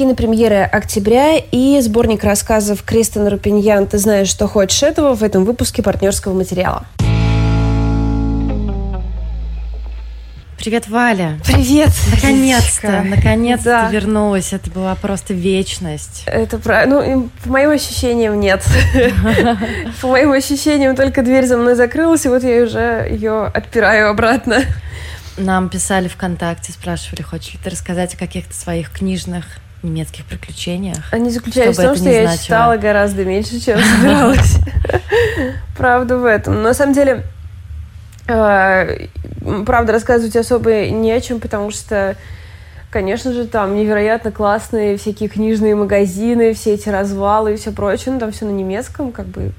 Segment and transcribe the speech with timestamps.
[0.00, 5.82] кинопремьеры октября и сборник рассказов Кристен Рупиньян «Ты знаешь, что хочешь этого» в этом выпуске
[5.82, 6.86] партнерского материала.
[10.56, 11.38] Привет, Валя.
[11.44, 11.90] Привет.
[12.14, 13.88] Наконец-то, наконец-то да.
[13.88, 14.54] ты вернулась.
[14.54, 16.22] Это была просто вечность.
[16.24, 16.88] Это правда.
[16.88, 18.64] Ну, по моим ощущениям, нет.
[20.00, 24.62] По моим ощущениям, только дверь за мной закрылась, и вот я уже ее отпираю обратно.
[25.36, 29.44] Нам писали ВКонтакте, спрашивали, хочешь ли ты рассказать о каких-то своих книжных
[29.82, 31.12] немецких приключениях.
[31.12, 32.44] Они заключались в том, что я значило.
[32.44, 34.56] читала гораздо меньше, чем собиралась.
[35.76, 36.62] Правда в этом.
[36.62, 37.24] На самом деле,
[38.26, 39.06] э,
[39.64, 42.16] правда, рассказывать особо не о чем, потому что,
[42.90, 48.20] конечно же, там невероятно классные всякие книжные магазины, все эти развалы и все прочее, ну,
[48.20, 49.52] там все на немецком, как бы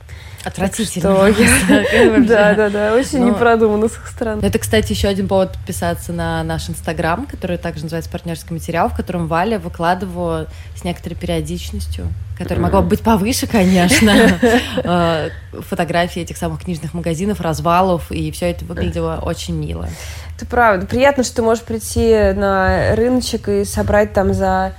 [0.43, 1.11] Отвратительно.
[2.27, 3.29] Да, да, да, очень Но...
[3.29, 4.43] непродуманно с их стороны.
[4.43, 8.95] Это, кстати, еще один повод подписаться на наш Инстаграм, который также называется «Партнерский материал», в
[8.95, 14.11] котором Валя выкладываю с некоторой периодичностью, которая могла быть повыше, конечно,
[14.83, 19.87] э, фотографии этих самых книжных магазинов, развалов, и все это выглядело очень мило.
[20.35, 20.85] Это правда.
[20.85, 24.73] Приятно, что ты можешь прийти на рыночек и собрать там за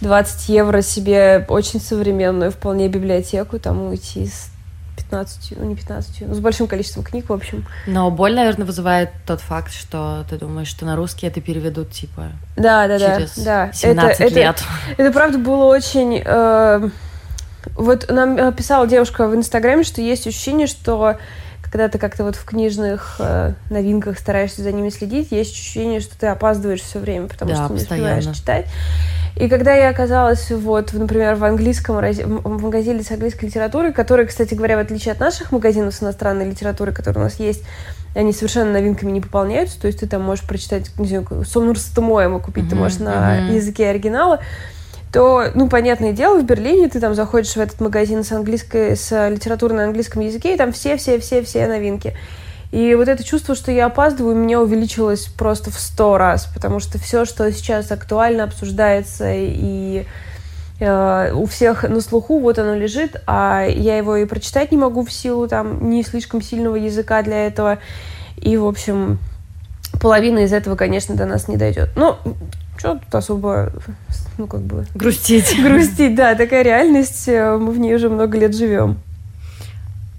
[0.00, 4.51] 20 евро себе очень современную вполне библиотеку, там уйти с
[5.12, 7.66] 15, ну не 15, но с большим количеством книг, в общем.
[7.86, 12.32] Но боль, наверное, вызывает тот факт, что ты думаешь, что на русский это переведут, типа,
[12.56, 13.72] да, да, через да, да.
[13.72, 14.62] 17 это, лет.
[14.88, 16.22] Это, это, правда было очень...
[16.24, 16.88] Э,
[17.76, 21.18] вот нам писала девушка в Инстаграме, что есть ощущение, что
[21.72, 26.18] когда ты как-то вот в книжных э, новинках стараешься за ними следить, есть ощущение, что
[26.18, 28.12] ты опаздываешь все время, потому да, что постоянно.
[28.12, 28.66] не успеваешь читать.
[29.36, 34.52] И когда я оказалась, вот, например, в английском в магазине с английской литературой, который, кстати
[34.52, 37.64] говоря, в отличие от наших магазинов с иностранной литературой, которые у нас есть,
[38.14, 42.40] они совершенно новинками не пополняются, то есть ты там можешь прочитать, не знаю, Сомнур Стамоема
[42.40, 43.54] купить, mm-hmm, ты можешь на mm-hmm.
[43.54, 44.40] языке оригинала,
[45.12, 49.28] то, ну, понятное дело, в Берлине ты там заходишь в этот магазин с английской, с
[49.28, 52.14] литературой на английском языке, и там все-все-все-все новинки.
[52.70, 56.80] И вот это чувство, что я опаздываю, у меня увеличилось просто в сто раз, потому
[56.80, 60.06] что все, что сейчас актуально обсуждается и
[60.80, 65.04] э, у всех на слуху, вот оно лежит, а я его и прочитать не могу
[65.04, 67.78] в силу там не слишком сильного языка для этого.
[68.38, 69.18] И, в общем,
[70.00, 71.90] половина из этого, конечно, до нас не дойдет.
[71.96, 72.16] Ну,
[72.82, 73.72] что тут особо,
[74.38, 74.84] ну, как бы...
[74.96, 75.56] Грустить.
[75.62, 78.98] Грустить, да, такая реальность, э, мы в ней уже много лет живем.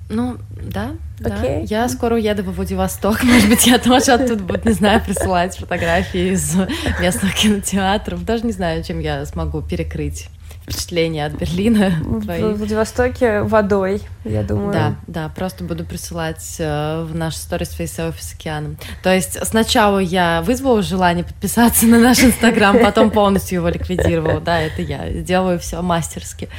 [0.08, 1.30] Ну, да, да.
[1.30, 1.66] Okay.
[1.66, 3.22] Я скоро уеду во Владивосток.
[3.24, 6.56] Может быть, я тоже оттуда буду, не знаю, присылать фотографии из
[7.02, 8.24] местных кинотеатров.
[8.24, 10.30] Даже не знаю, чем я смогу перекрыть
[10.64, 11.94] впечатления от Берлина.
[12.24, 12.42] Твои.
[12.42, 14.74] В Владивостоке водой, я думаю.
[14.74, 18.78] Да, да, просто буду присылать э, в наш сторис фейселфи с океаном.
[19.02, 24.40] То есть сначала я вызвала желание подписаться на наш инстаграм, потом полностью его ликвидировала.
[24.40, 25.10] Да, это я.
[25.10, 26.50] Делаю все мастерски.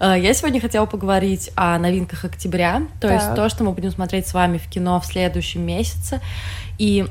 [0.00, 3.22] Э, я сегодня хотела поговорить о новинках октября, то так.
[3.22, 6.20] есть то, что мы будем смотреть с вами в кино в следующем месяце.
[6.78, 7.06] И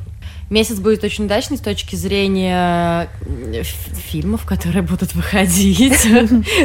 [0.51, 6.07] месяц будет очень удачный с точки зрения э, фильмов, которые будут выходить.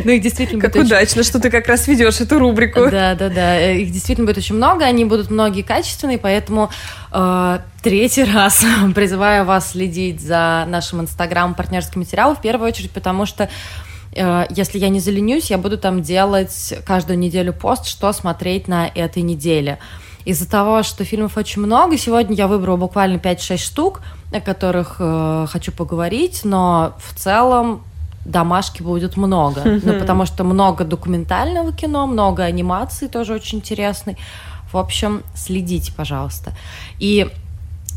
[0.04, 2.90] Ну, их действительно Как удачно, что ты как раз ведешь эту рубрику.
[2.90, 3.60] Да, да, да.
[3.60, 6.70] Э, их действительно будет очень много, они будут многие качественные, поэтому
[7.12, 8.64] э, третий раз
[8.94, 13.48] призываю вас следить за нашим инстаграм партнерским материалом, в первую очередь, потому что
[14.48, 19.20] если я не заленюсь, я буду там делать каждую неделю пост, что смотреть на этой
[19.20, 19.78] неделе
[20.26, 24.00] из-за того, что фильмов очень много, сегодня я выбрала буквально 5-6 штук,
[24.32, 27.82] о которых э, хочу поговорить, но в целом
[28.24, 29.62] домашки будет много.
[29.64, 34.18] Ну, потому что много документального кино, много анимации тоже очень интересной.
[34.72, 36.52] В общем, следите, пожалуйста.
[36.98, 37.28] И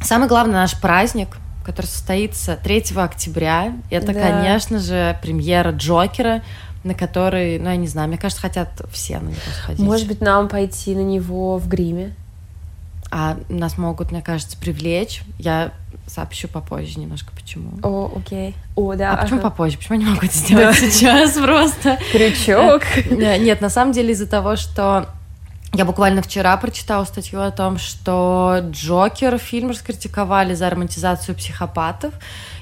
[0.03, 1.29] самый главный наш праздник,
[1.65, 4.21] который состоится 3 октября, это, да.
[4.21, 6.43] конечно же, премьера Джокера
[6.83, 9.85] на который, ну, я не знаю, мне кажется, хотят все на него сходить.
[9.85, 12.13] Может быть, нам пойти на него в гриме?
[13.11, 15.23] А нас могут, мне кажется, привлечь.
[15.39, 15.71] Я
[16.07, 17.71] сообщу попозже немножко, почему.
[17.83, 18.55] О, окей.
[18.75, 19.11] О, да.
[19.11, 19.23] А ага.
[19.23, 19.77] почему попозже?
[19.77, 21.97] Почему они могут сделать сейчас просто?
[22.11, 22.83] Крючок.
[22.95, 25.07] Э, нет, на самом деле из-за того, что
[25.73, 32.13] я буквально вчера прочитала статью о том, что Джокер фильм раскритиковали за романтизацию психопатов,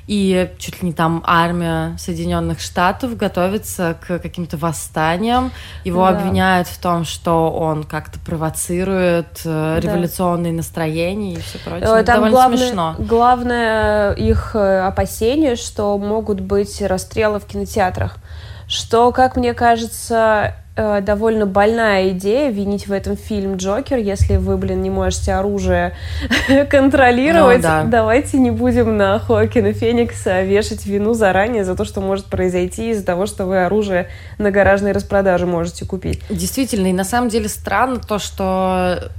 [0.08, 5.52] и чуть ли не там армия Соединенных Штатов готовится к каким-то восстаниям.
[5.84, 6.18] Его да.
[6.18, 10.58] обвиняют в том, что он как-то провоцирует э, революционные да.
[10.58, 11.88] настроения и все прочее.
[11.88, 12.96] Там Это довольно главное, смешно.
[12.98, 18.18] Главное их э, опасение, что могут быть расстрелы в кинотеатрах
[18.68, 24.58] что, как мне кажется, э, довольно больная идея винить в этом фильм Джокер, если вы,
[24.58, 25.96] блин, не можете оружие
[26.70, 27.58] контролировать.
[27.58, 27.84] Ну, да.
[27.84, 33.06] Давайте не будем на Хоакина Феникса вешать вину заранее за то, что может произойти из-за
[33.06, 36.22] того, что вы оружие на гаражной распродаже можете купить.
[36.30, 39.12] Действительно, и на самом деле странно то, что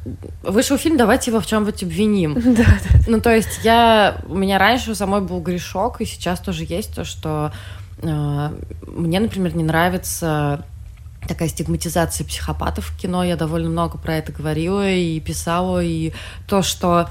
[0.42, 2.34] вышел фильм, давайте его в чем-нибудь обвиним.
[2.58, 3.00] Да, да.
[3.06, 4.16] Ну, то есть я...
[4.26, 7.52] У меня раньше у самой был грешок, и сейчас тоже есть то, что
[8.02, 10.64] мне, например, не нравится
[11.26, 13.24] такая стигматизация психопатов в кино.
[13.24, 15.82] Я довольно много про это говорила и писала.
[15.82, 16.12] И
[16.46, 17.08] то, что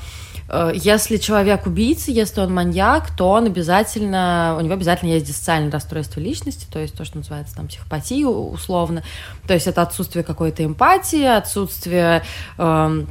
[0.49, 5.71] э, если человек убийца, если он маньяк, то он обязательно, у него обязательно есть диссоциальное
[5.71, 9.03] расстройство личности, то есть то, что называется там психопатия условно.
[9.45, 12.23] То есть это отсутствие какой-то эмпатии, отсутствие
[12.57, 13.05] э,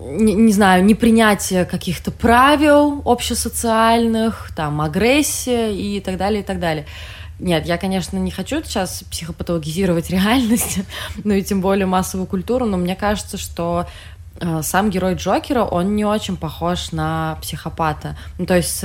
[0.00, 6.86] не, не знаю, непринятие каких-то правил общесоциальных, там, агрессия и так далее, и так далее.
[7.38, 10.80] Нет, я, конечно, не хочу сейчас психопатологизировать реальность,
[11.24, 13.86] ну и тем более массовую культуру, но мне кажется, что
[14.40, 18.16] э, сам герой Джокера, он не очень похож на психопата.
[18.38, 18.84] Ну, то есть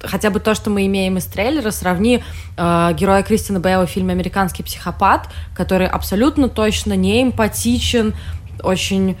[0.00, 2.24] хотя бы то, что мы имеем из трейлера, сравни
[2.56, 8.14] э, героя Кристина Бейла в фильме «Американский психопат», который абсолютно точно не эмпатичен,
[8.62, 9.16] очень...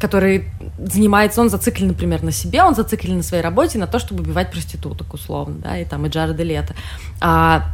[0.00, 4.22] Который занимается, он зациклен, например, на себе, он зациклен на своей работе, на то, чтобы
[4.22, 6.74] убивать проституток, условно, да, и там, и Джареда Лето.
[7.20, 7.66] А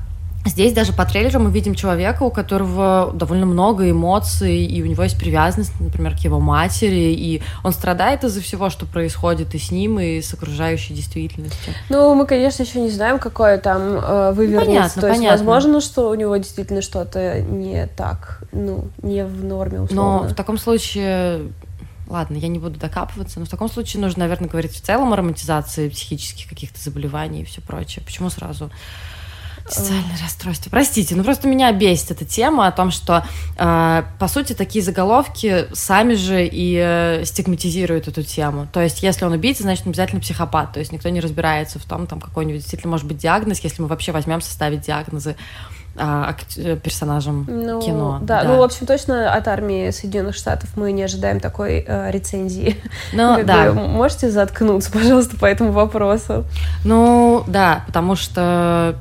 [0.48, 5.02] Здесь даже по трейлеру мы видим человека, у которого довольно много эмоций, и у него
[5.02, 9.70] есть привязанность, например, к его матери, и он страдает из-за всего, что происходит и с
[9.70, 11.74] ним, и с окружающей действительностью.
[11.88, 14.66] Ну, мы, конечно, еще не знаем, какое там э, вывернется.
[14.66, 15.36] Понятно, То есть, понятно.
[15.36, 20.22] возможно, что у него действительно что-то не так, ну, не в норме, условно.
[20.22, 21.40] Но в таком случае
[22.08, 25.16] Ладно, я не буду докапываться, но в таком случае нужно, наверное, говорить в целом о
[25.16, 28.02] романтизации психических каких-то заболеваний и все прочее.
[28.02, 28.70] Почему сразу
[29.68, 30.70] Социальное расстройство.
[30.70, 33.24] Простите, ну просто меня бесит эта тема о том, что,
[33.56, 38.66] э, по сути, такие заголовки сами же и э, стигматизируют эту тему.
[38.72, 40.72] То есть, если он убийца, значит, он обязательно психопат.
[40.72, 43.88] То есть, никто не разбирается в том, там, какой-нибудь действительно может быть диагноз, если мы
[43.88, 45.36] вообще возьмем составить диагнозы
[46.00, 48.18] а, э, персонажем ну, кино.
[48.22, 52.10] Да, да, ну, в общем, точно от армии Соединенных Штатов мы не ожидаем такой э,
[52.10, 52.76] рецензии.
[53.12, 53.72] Ну, да.
[53.72, 56.44] Бы, можете заткнуться, пожалуйста, по этому вопросу?
[56.84, 58.96] Ну, да, потому что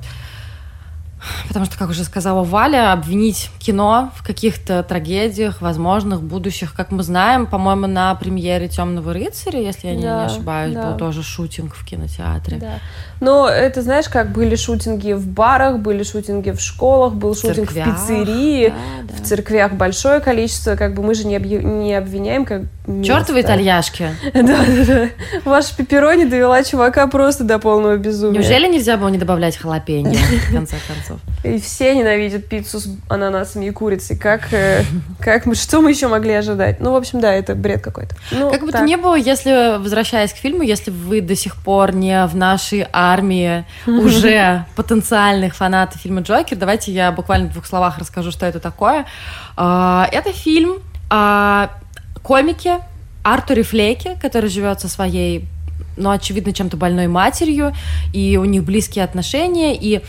[1.48, 7.04] Потому что, как уже сказала Валя, обвинить кино в каких-то трагедиях, возможных, будущих, как мы
[7.04, 10.92] знаем, по-моему, на премьере Темного рыцаря, если я да, не, ошибаюсь, да.
[10.92, 12.58] был тоже шутинг в кинотеатре.
[12.58, 12.80] Да.
[13.20, 17.72] Но это, знаешь, как были шутинги в барах, были шутинги в школах, был в шутинг
[17.72, 19.16] церквях, в пиццерии, да, да.
[19.16, 21.46] в церквях большое количество, как бы мы же не, объ...
[21.46, 22.64] не обвиняем как
[23.04, 24.10] Чертовы итальяшки.
[24.34, 25.10] Да, да, да.
[25.44, 28.40] Ваша пепперони довела чувака просто до полного безумия.
[28.40, 31.17] Неужели нельзя было не добавлять халапеньо, в конце концов?
[31.44, 34.18] И все ненавидят пиццу с ананасами и курицей.
[34.18, 34.84] Как, э,
[35.20, 36.80] как мы, что мы еще могли ожидать?
[36.80, 38.16] Ну, в общем, да, это бред какой-то.
[38.32, 41.94] Ну, как бы то ни было, если, возвращаясь к фильму, если вы до сих пор
[41.94, 47.98] не в нашей армии уже потенциальных фанатов фильма «Джокер», давайте я буквально в двух словах
[47.98, 49.06] расскажу, что это такое.
[49.56, 50.82] А, это фильм
[52.28, 52.80] комике
[53.24, 55.46] Артуре Флейке, который живет со своей,
[55.96, 57.74] ну, очевидно, чем-то больной матерью,
[58.14, 60.02] и у них близкие отношения, и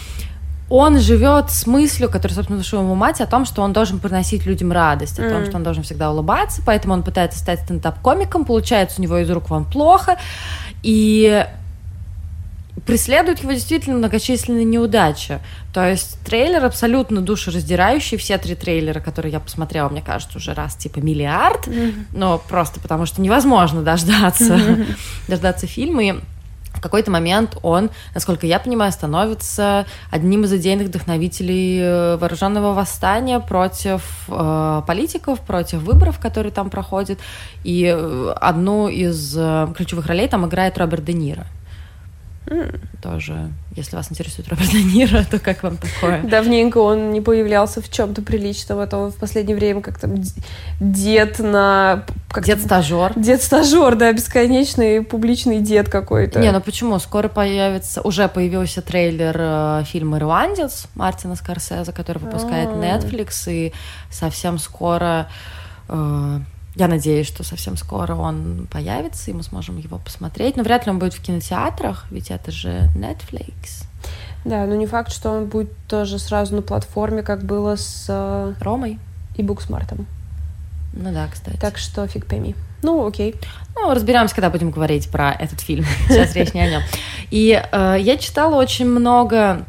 [0.70, 4.44] он живет с мыслью, которую, собственно, внушила ему мать, о том, что он должен приносить
[4.44, 5.30] людям радость, о mm.
[5.30, 9.30] том, что он должен всегда улыбаться, поэтому он пытается стать стендап-комиком, получается у него из
[9.30, 10.18] рук вам плохо,
[10.82, 11.46] и
[12.86, 15.40] преследуют его действительно многочисленные неудачи.
[15.72, 18.16] То есть трейлер абсолютно душераздирающий.
[18.16, 21.66] Все три трейлера, которые я посмотрела, мне кажется, уже раз типа миллиард.
[21.66, 21.94] Mm-hmm.
[22.12, 24.96] Но просто потому что невозможно дождаться, mm-hmm.
[25.28, 26.04] дождаться фильма.
[26.04, 26.14] И
[26.78, 33.40] в какой-то момент он, насколько я понимаю, становится одним из идейных вдохновителей э, вооруженного восстания
[33.40, 37.18] против э, политиков, против выборов, которые там проходят.
[37.64, 41.46] И э, одну из э, ключевых ролей там играет Роберт Де Ниро.
[42.48, 42.80] Mm.
[43.02, 46.22] Тоже, если вас интересует Роберт Де Ниро, то как вам такое?
[46.22, 50.14] Давненько он не появлялся в чем-то приличном, а то в последнее время как там
[50.80, 52.04] дед на...
[52.30, 53.12] Как дед-стажер.
[53.16, 56.40] Дед-стажер, да, бесконечный публичный дед какой-то.
[56.40, 56.98] Не, ну почему?
[56.98, 58.00] Скоро появится...
[58.00, 62.98] Уже появился трейлер э, фильма «Ирландец» Мартина Скорсезе, который выпускает А-а-а.
[62.98, 63.72] Netflix, и
[64.10, 65.28] совсем скоро...
[65.88, 66.40] Э,
[66.78, 70.56] я надеюсь, что совсем скоро он появится, и мы сможем его посмотреть.
[70.56, 73.84] Но вряд ли он будет в кинотеатрах, ведь это же Netflix.
[74.44, 78.06] Да, но не факт, что он будет тоже сразу на платформе, как было с...
[78.08, 78.98] Э, Ромой?
[79.36, 80.06] И Буксмартом.
[80.92, 81.56] Ну да, кстати.
[81.56, 82.54] Так что фиг пойми.
[82.82, 83.34] Ну, окей.
[83.74, 85.84] Ну, разберемся, когда будем говорить про этот фильм.
[86.08, 86.82] Сейчас речь не о нем.
[87.30, 89.64] И э, я читала очень много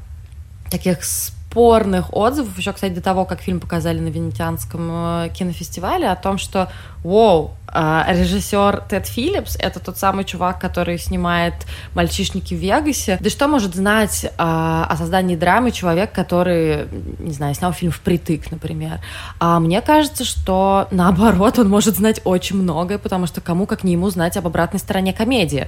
[0.70, 1.04] таких
[1.50, 6.38] спорных отзывов, еще, кстати, до того, как фильм показали на Венецианском э, кинофестивале, о том,
[6.38, 6.70] что,
[7.04, 11.54] вау, режиссер Тед Филлипс— это тот самый чувак, который снимает
[11.94, 13.18] «Мальчишники в Вегасе».
[13.20, 16.88] Да что может знать а, о создании драмы человек, который,
[17.20, 19.00] не знаю, снял фильм «Впритык», например?
[19.40, 23.94] А мне кажется, что наоборот, он может знать очень многое, потому что кому как не
[23.94, 25.68] ему знать об обратной стороне комедии.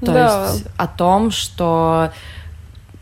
[0.00, 0.46] То Да.
[0.50, 2.10] есть о том, что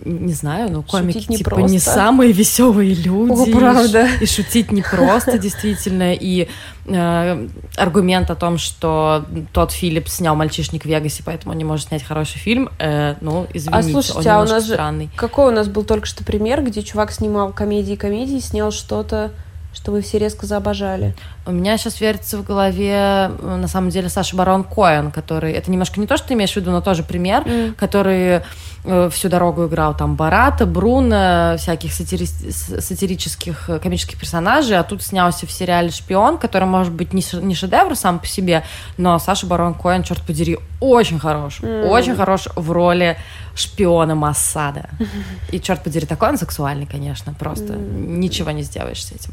[0.04, 1.72] не знаю, ну комики Шутить типа непросто.
[1.72, 3.50] не самые веселые люди.
[3.50, 4.08] О, правда.
[4.20, 6.14] И, шутить непросто, действительно.
[6.14, 6.48] И
[6.86, 11.88] э, аргумент о том, что тот Филипп снял «Мальчишник в Вегасе», поэтому он не может
[11.88, 15.10] снять хороший фильм, э, ну, извините, слушайте, он а у нас же- странный.
[15.16, 19.30] Какой у нас был только что пример, где чувак снимал комедии комедии, снял что-то,
[19.74, 21.14] что мы все резко заобожали.
[21.44, 25.52] У меня сейчас верится в голове, э, на самом деле, Саша Барон Коэн, который...
[25.52, 27.74] Это немножко не то, что ты имеешь в виду, но тоже пример, М.
[27.74, 28.42] который
[28.84, 35.02] э, всю дорогу играл там Барата, Бруно, всяких сатири- сатирических э, комических персонажей, а тут
[35.02, 38.64] снялся в сериале «Шпион», который, может быть, не ш- не шедевр сам по себе,
[38.96, 41.58] но Саша Барон Коэн, черт подери, очень хорош.
[41.62, 41.88] М.
[41.90, 43.16] Очень хорош в роли
[43.54, 44.88] шпиона Массада.
[45.52, 49.32] И, черт подери, такой он сексуальный, конечно, просто ничего не сделаешь с этим.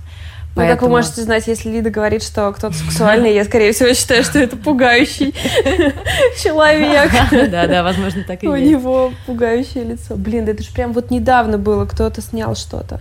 [0.56, 4.24] Ну, как вы можете знать, если Лида говорит, что кто-то сексуальный, я, скорее всего, считаю,
[4.24, 5.34] что это пугающий
[6.44, 7.12] человек.
[7.50, 8.70] Да, да, возможно, так и У есть.
[8.72, 10.16] него пугающее лицо.
[10.16, 13.00] Блин, да это же прям вот недавно было, кто-то снял что-то.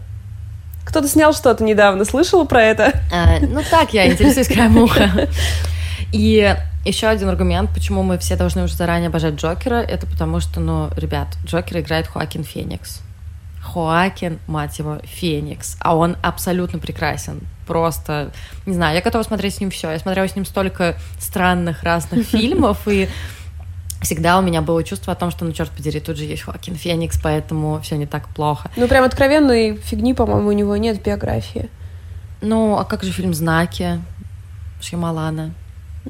[0.84, 2.92] Кто-то снял что-то недавно, слышала про это?
[3.12, 5.28] А, Ну так, я интересуюсь краем уха.
[6.12, 10.60] И еще один аргумент, почему мы все должны уже заранее обожать Джокера, это потому что,
[10.60, 13.00] ну, ребят, Джокера играет Хоакин Феникс.
[13.72, 15.76] Хоакин, мать его, Феникс.
[15.80, 17.40] А он абсолютно прекрасен.
[17.66, 18.30] Просто,
[18.66, 19.90] не знаю, я готова смотреть с ним все.
[19.90, 23.08] Я смотрела с ним столько странных разных фильмов, и
[24.02, 26.76] всегда у меня было чувство о том, что, ну, черт подери, тут же есть Хоакин
[26.76, 28.70] Феникс, поэтому все не так плохо.
[28.76, 31.68] Ну, прям откровенной фигни, по-моему, у него нет в биографии.
[32.40, 34.00] Ну, а как же фильм «Знаки»
[34.80, 35.50] Шьямалана?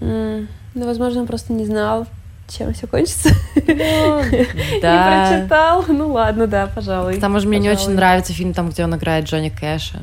[0.01, 2.07] М, Ну, возможно, он просто не знал,
[2.49, 3.31] чем все кончится.
[3.57, 5.29] Не Да.
[5.31, 5.85] прочитал.
[5.89, 7.17] Ну, ладно, да, пожалуй.
[7.17, 10.01] К тому же мне не очень нравится фильм там, где он играет Джонни Кэша.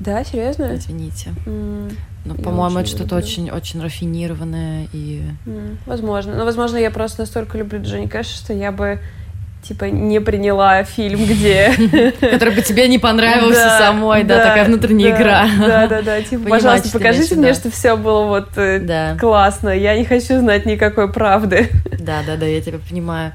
[0.00, 0.74] Да, серьезно?
[0.74, 1.30] Извините.
[1.46, 3.18] Но, Я по-моему, это что-то люблю.
[3.18, 5.22] очень, очень рафинированное и...
[5.46, 6.34] м, Возможно.
[6.34, 8.98] Но, возможно, я просто настолько люблю Джонни Кэша, что я бы
[9.66, 11.72] типа не приняла фильм, где...
[12.20, 15.48] Который бы тебе не понравился самой, да, такая внутренняя игра.
[15.58, 16.22] Да, да, да.
[16.22, 19.70] Типа, пожалуйста, покажите мне, что все было вот э, классно.
[19.70, 21.70] Я не хочу знать никакой правды.
[22.06, 23.32] Да, да, да, я тебя понимаю.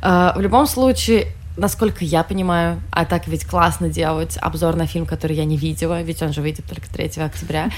[0.00, 1.26] А, В любом случае,
[1.58, 6.00] насколько я понимаю, а так ведь классно делать обзор на фильм, который я не видела,
[6.00, 7.68] ведь он же выйдет только 3 октября.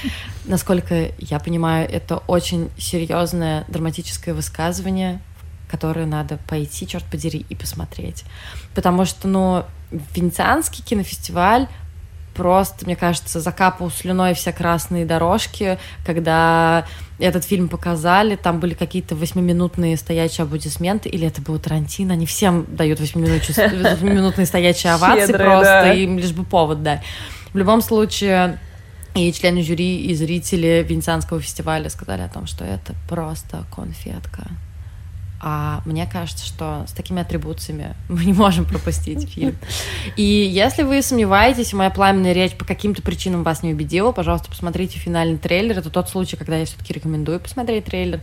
[0.45, 5.19] Насколько я понимаю, это очень серьезное драматическое высказывание,
[5.69, 8.23] которое надо пойти, черт подери, и посмотреть.
[8.73, 9.65] Потому что, ну,
[10.15, 11.67] Венецианский кинофестиваль
[12.37, 16.85] просто, мне кажется, закапал слюной все красные дорожки, когда
[17.19, 22.65] этот фильм показали, там были какие-то восьмиминутные стоячие аплодисменты, или это был Тарантино, они всем
[22.69, 25.93] дают восьмиминутные стоячие овации просто, да.
[25.93, 27.01] им лишь бы повод дать.
[27.53, 28.59] В любом случае,
[29.15, 34.47] и члены жюри, и зрители Венецианского фестиваля сказали о том, что это просто конфетка.
[35.39, 39.55] А мне кажется, что с такими атрибуциями мы не можем пропустить фильм.
[40.15, 44.97] И если вы сомневаетесь, моя пламенная речь по каким-то причинам вас не убедила, пожалуйста, посмотрите
[44.97, 45.77] финальный трейлер.
[45.77, 48.21] Это тот случай, когда я все-таки рекомендую посмотреть трейлер.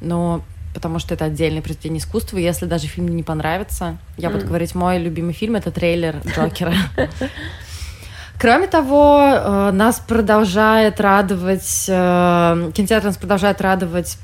[0.00, 0.42] Но
[0.74, 2.36] потому что это отдельное произведение искусства.
[2.36, 6.74] Если даже фильм не понравится, я буду говорить, мой любимый фильм— это трейлер Джокера.
[8.38, 14.18] Кроме того, э, нас продолжает радовать, э, кинотеатр нас продолжает радовать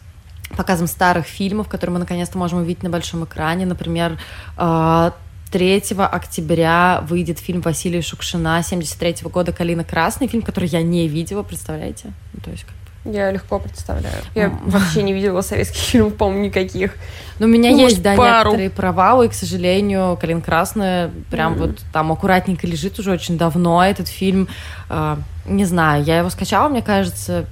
[0.57, 3.65] показом старых фильмов, которые мы наконец-то можем увидеть на большом экране.
[3.67, 4.19] Например,
[4.59, 5.11] э,
[5.51, 11.43] 3 октября выйдет фильм Василия Шукшина 73 года «Калина Красный», фильм, который я не видела,
[11.43, 12.13] представляете?
[12.33, 12.75] Ну, то есть, как
[13.13, 14.15] Я легко представляю.
[14.35, 16.95] Я вообще не видела советских фильмов, по-моему, никаких.
[17.39, 18.51] Ну, у меня Ну, есть, может, да, пару.
[18.51, 21.61] некоторые провалы, и, к сожалению, «Калин Красная» прям Мгм.
[21.61, 23.85] вот там аккуратненько лежит уже очень давно.
[23.85, 24.49] Этот фильм,
[24.89, 27.45] э, не знаю, я его скачала, мне кажется,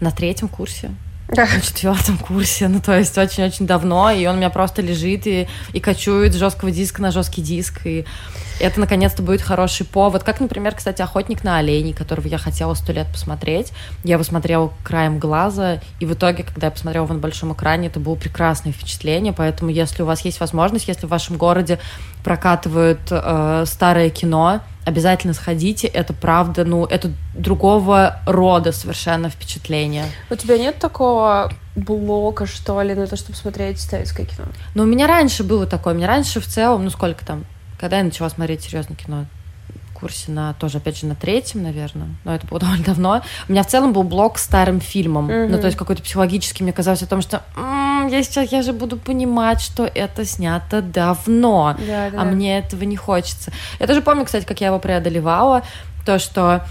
[0.00, 0.90] на третьем курсе.
[1.36, 5.48] На четвертом курсе, ну то есть очень-очень давно, и он у меня просто лежит и,
[5.72, 8.04] и качует с жесткого диска на жесткий диск, и
[8.58, 10.22] это наконец-то будет хороший повод.
[10.22, 13.72] Как, например, кстати, «Охотник на оленей», которого я хотела сто лет посмотреть.
[14.04, 17.88] Я его смотрела краем глаза, и в итоге, когда я посмотрела его на большом экране,
[17.88, 21.78] это было прекрасное впечатление, поэтому если у вас есть возможность, если в вашем городе
[22.22, 24.60] прокатывают э, старое кино,
[24.90, 30.06] обязательно сходите, это правда, ну, это другого рода совершенно впечатление.
[30.28, 34.44] У тебя нет такого блока, что ли, на то, чтобы смотреть советское кино?
[34.74, 35.94] Но у меня раньше было такое.
[35.94, 37.44] У меня раньше в целом, ну сколько там,
[37.78, 39.26] когда я начала смотреть серьезно кино?
[40.00, 43.22] курсе на тоже, опять же, на третьем, наверное, но это было довольно давно.
[43.48, 45.48] У меня в целом был блог с старым фильмом, mm-hmm.
[45.48, 47.79] ну, то есть какой-то психологический, мне казалось о том, что м-м,
[48.10, 52.20] я сейчас, я же буду понимать, что это снято давно, да, да.
[52.20, 53.52] а мне этого не хочется.
[53.78, 55.62] Я тоже помню, кстати, как я его преодолевала,
[56.04, 56.62] то, что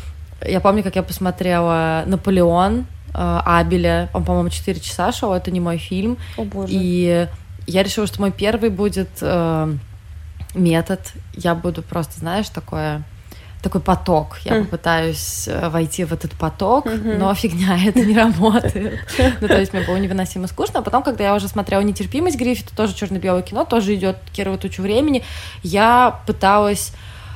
[0.46, 5.60] я помню, как я посмотрела «Наполеон», э, Абеля, он, по-моему, 4 часа шел, это не
[5.60, 6.18] мой фильм.
[6.38, 6.72] О, боже.
[6.72, 7.28] И
[7.68, 9.74] я решила, что мой первый будет э,
[10.54, 11.00] метод.
[11.34, 13.04] Я буду просто, знаешь, такое
[13.62, 14.40] такой поток.
[14.46, 14.66] Я mm.
[14.66, 17.18] попытаюсь э, войти в этот поток, mm-hmm.
[17.18, 19.00] но фигня, это не работает.
[19.42, 20.80] Ну, то есть мне было невыносимо скучно.
[20.80, 24.82] А потом, когда я уже смотрела «Нетерпимость» Гриффита, тоже черно-белое кино, тоже идет Кирова тучу
[24.82, 25.24] времени,
[25.64, 26.94] я пыталась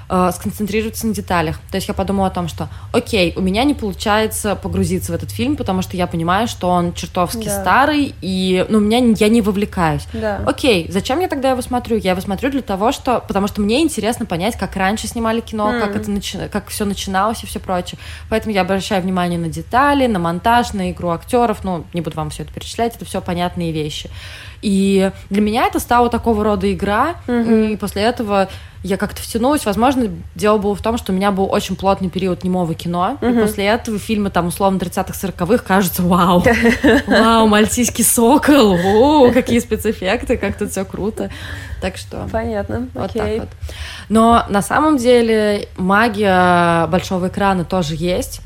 [0.09, 1.59] э, сконцентрироваться на деталях.
[1.71, 5.31] То есть я подумала о том, что, окей, у меня не получается погрузиться в этот
[5.31, 7.61] фильм, потому что я понимаю, что он чертовски да.
[7.61, 10.07] старый, и ну, у меня я не вовлекаюсь.
[10.13, 10.41] Да.
[10.45, 11.97] Окей, зачем я тогда его смотрю?
[11.97, 15.73] Я его смотрю для того, что, потому что мне интересно понять, как раньше снимали кино,
[15.73, 15.79] mm.
[15.79, 16.37] как это начи...
[16.51, 17.99] как все начиналось и все прочее.
[18.29, 21.63] Поэтому я обращаю внимание на детали, на монтаж, на игру актеров.
[21.63, 24.09] Ну, не буду вам все это перечислять, это все понятные вещи.
[24.63, 27.73] И для меня это стало такого рода игра, mm-hmm.
[27.73, 28.49] и после этого
[28.83, 29.65] я как-то втянулась.
[29.65, 33.17] Возможно, дело было в том, что у меня был очень плотный период немого кино.
[33.21, 33.29] Угу.
[33.29, 36.43] И после этого фильмы там условно 30-х, 40-х кажутся вау.
[37.07, 38.73] Вау, мальтийский сокол.
[38.73, 41.29] О, какие спецэффекты, как тут все круто.
[41.81, 42.27] Так что...
[42.31, 42.89] Понятно.
[42.93, 43.21] Вот Окей.
[43.21, 43.49] так вот.
[44.09, 48.41] Но на самом деле магия большого экрана тоже есть.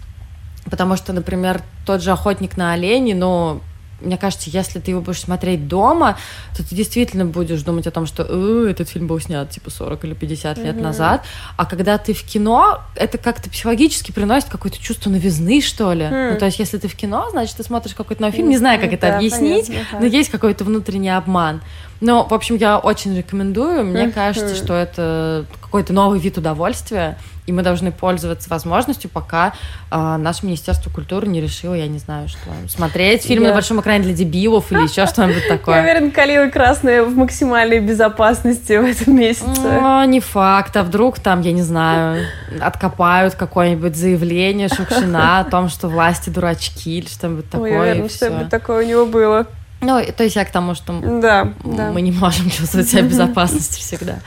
[0.69, 3.61] Потому что, например, тот же охотник на оленей, ну,
[4.01, 6.17] мне кажется, если ты его будешь смотреть дома,
[6.55, 10.05] то ты действительно будешь думать о том, что э, этот фильм был снят типа 40
[10.05, 10.81] или 50 лет mm-hmm.
[10.81, 11.23] назад.
[11.55, 16.05] А когда ты в кино, это как-то психологически приносит какое-то чувство новизны, что ли.
[16.05, 16.33] Mm.
[16.33, 18.79] Ну, то есть, если ты в кино, значит, ты смотришь какой-то новый фильм, не знаю,
[18.79, 21.61] как это да, объяснить, понятно, но есть какой-то внутренний обман.
[21.99, 23.83] Но, в общем, я очень рекомендую.
[23.83, 24.11] Мне mm-hmm.
[24.11, 29.53] кажется, что это какой-то новый вид удовольствия и мы должны пользоваться возможностью, пока
[29.89, 33.49] э, наше Министерство культуры не решило, я не знаю, что смотреть фильмы я...
[33.49, 35.77] на большом экране для дебилов или еще что-нибудь такое.
[35.77, 39.47] Я уверена, Калина Красная в максимальной безопасности в этом месяце.
[39.47, 42.25] Ну, не факт, а вдруг там, я не знаю,
[42.61, 47.71] откопают какое-нибудь заявление Шукшина о том, что власти дурачки или что-нибудь такое.
[47.71, 49.47] Ой, уверена, что-нибудь такое у него было.
[49.79, 51.91] Ну, то есть я к тому, что да, мы да.
[52.01, 54.19] не можем чувствовать себя в безопасности всегда.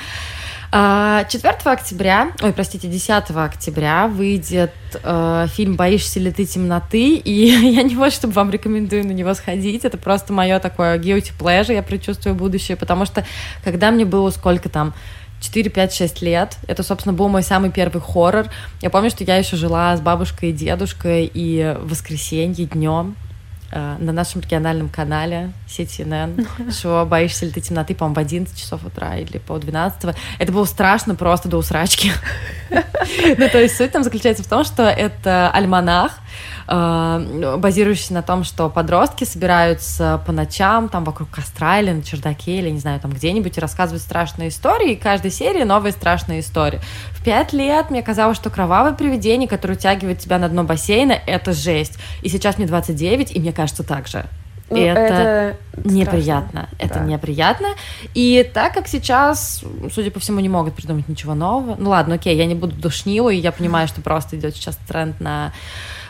[0.72, 7.46] 4 а, октября, ой, простите, 10 октября выйдет э, фильм «Боишься ли ты темноты?» И
[7.74, 11.74] я не вот, чтобы вам рекомендую на него сходить, это просто мое такое guilty pleasure,
[11.74, 13.24] я предчувствую будущее, потому что
[13.64, 14.94] когда мне было сколько там,
[15.40, 16.58] 4, 5, 6 лет.
[16.68, 18.48] Это, собственно, был мой самый первый хоррор.
[18.82, 23.16] Я помню, что я еще жила с бабушкой и дедушкой, и в воскресенье днем
[23.72, 29.16] на нашем региональном канале НН что «Боишься ли ты темноты», по-моему, в 11 часов утра
[29.16, 30.14] или по 12.
[30.38, 32.12] Это было страшно просто до усрачки.
[33.38, 36.29] Ну, то есть суть там заключается в том, что это альманах, э,
[36.66, 42.70] базирующийся на том, что подростки собираются по ночам там вокруг костра или на чердаке, или,
[42.70, 46.80] не знаю, там где-нибудь и рассказывают страшные истории, и каждой серии новая страшная история.
[47.12, 51.52] В пять лет мне казалось, что кровавое привидение, которое утягивает тебя на дно бассейна, это
[51.52, 51.98] жесть.
[52.22, 54.26] И сейчас мне 29, и мне кажется так же.
[54.70, 56.68] Ну, это, это неприятно.
[56.78, 57.04] Это да.
[57.04, 57.68] неприятно.
[58.14, 61.74] И так как сейчас, судя по всему, не могут придумать ничего нового.
[61.76, 65.52] Ну ладно, окей, я не буду душнилой, я понимаю, что просто идет сейчас тренд на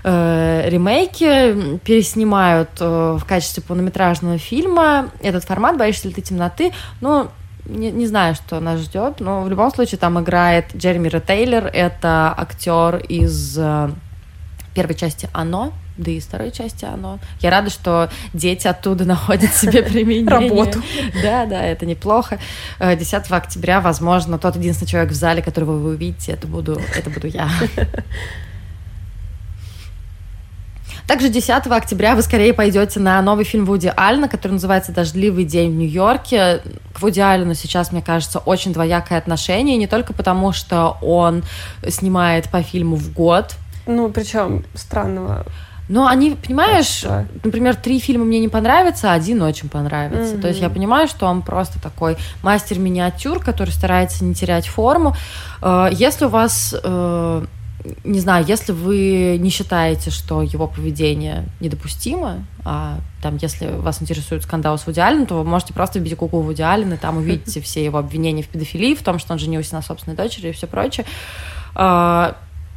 [0.04, 7.28] э, ремейки, переснимают э, в качестве полнометражного фильма этот формат «Боишься ли ты темноты?» Ну,
[7.66, 12.34] не, не знаю, что нас ждет, но в любом случае там играет Джереми Тейлор, это
[12.36, 13.90] актер из э,
[14.74, 17.18] первой части «Оно», да и второй части оно.
[17.40, 20.30] Я рада, что дети оттуда находят себе применение.
[20.30, 20.82] Работу.
[21.22, 22.38] Да, да, это неплохо.
[22.80, 27.10] 10 э, октября, возможно, тот единственный человек в зале, которого вы увидите, это буду, это
[27.10, 27.50] буду я.
[31.10, 35.72] Также 10 октября вы скорее пойдете на новый фильм Вуди Аллена, который называется «Дождливый день
[35.72, 36.60] в Нью-Йорке».
[36.94, 41.42] К Вуди Аллену сейчас, мне кажется, очень двоякое отношение, не только потому, что он
[41.88, 43.56] снимает по фильму в год.
[43.86, 45.44] Ну, причем странного
[45.88, 47.26] но они, понимаешь, Качество.
[47.42, 50.36] например, три фильма мне не понравятся, а один очень понравится.
[50.36, 50.40] Mm-hmm.
[50.40, 55.16] То есть я понимаю, что он просто такой мастер миниатюр, который старается не терять форму.
[55.60, 57.44] Э, если у вас э,
[58.04, 64.42] не знаю, если вы не считаете, что его поведение недопустимо, а там, если вас интересует
[64.42, 67.60] скандал с Вуди Алленом, то вы можете просто вбить Google Вуди Аллен, и там увидите
[67.62, 70.66] все его обвинения в педофилии, в том, что он женился на собственной дочери и все
[70.66, 71.06] прочее.
[71.74, 72.36] А,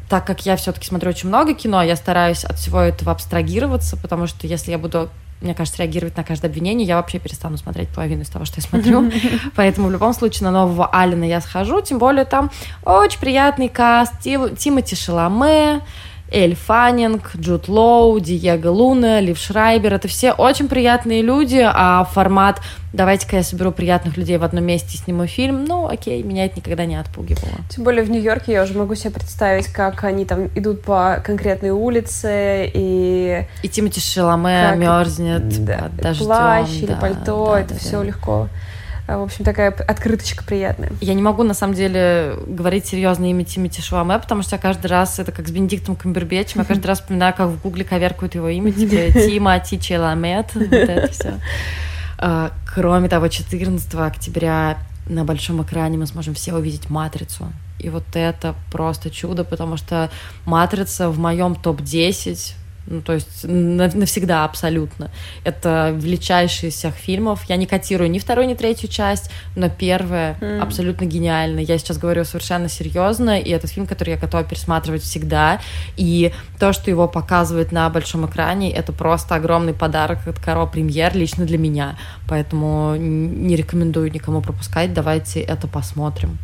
[0.09, 4.27] так как я все-таки смотрю очень много кино, я стараюсь от всего этого абстрагироваться, потому
[4.27, 5.09] что если я буду
[5.43, 8.63] мне кажется, реагировать на каждое обвинение, я вообще перестану смотреть половину из того, что я
[8.63, 9.11] смотрю.
[9.55, 12.51] Поэтому в любом случае на нового Алина я схожу, тем более там
[12.83, 15.81] очень приятный каст, Тимати Шаломе,
[16.31, 19.93] Эль Фаннинг, Джуд Лоу, Диего Луна, Лив Шрайбер.
[19.93, 22.59] Это все очень приятные люди, а формат
[22.91, 26.57] «давайте-ка я соберу приятных людей в одном месте и сниму фильм», ну, окей, меня это
[26.57, 27.53] никогда не отпугивало.
[27.69, 31.71] Тем более в Нью-Йорке я уже могу себе представить, как они там идут по конкретной
[31.71, 33.45] улице и...
[33.61, 34.77] И Тимати Шаломе как...
[34.77, 36.25] мерзнет да, под дождем.
[36.25, 38.03] Плащ или да, пальто, да, это да, все да.
[38.03, 38.49] легко
[39.07, 40.91] в общем, такая открыточка приятная.
[41.01, 44.87] Я не могу, на самом деле, говорить серьезно имя Тимати Шуаме, потому что я каждый
[44.87, 48.47] раз, это как с Бенедиктом Камбербэтчем, я каждый раз вспоминаю, как в гугле коверкуют его
[48.47, 51.33] имя, типа Тима Тичи Ламет, вот это все.
[52.17, 57.51] А, кроме того, 14 октября на большом экране мы сможем все увидеть «Матрицу».
[57.79, 60.09] И вот это просто чудо, потому что
[60.45, 65.09] «Матрица» в моем топ-10 ну, то есть навсегда абсолютно.
[65.43, 67.43] Это величайший из всех фильмов.
[67.47, 70.59] Я не котирую ни вторую, ни третью часть, но первая mm.
[70.59, 71.59] абсолютно гениальна.
[71.59, 75.61] Я сейчас говорю совершенно серьезно, и этот фильм, который я готова пересматривать всегда.
[75.95, 81.15] И то, что его показывают на большом экране, это просто огромный подарок от Каро Премьер
[81.15, 81.97] лично для меня.
[82.27, 84.93] Поэтому не рекомендую никому пропускать.
[84.93, 86.37] Давайте это посмотрим.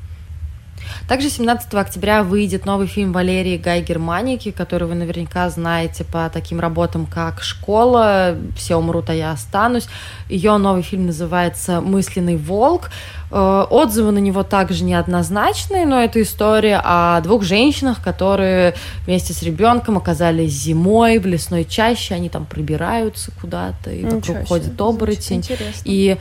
[1.08, 6.60] Также 17 октября выйдет новый фильм Валерии Гай Германики, который вы наверняка знаете по таким
[6.60, 9.88] работам, как «Школа», «Все умрут, а я останусь».
[10.30, 12.90] Ее новый фильм называется «Мысленный волк».
[13.32, 18.74] Э, отзывы на него также неоднозначные, но это история о двух женщинах, которые
[19.06, 24.80] вместе с ребенком оказались зимой в лесной чаще, они там пробираются куда-то, и вокруг ходит
[24.82, 25.46] оборотень.
[25.86, 26.18] И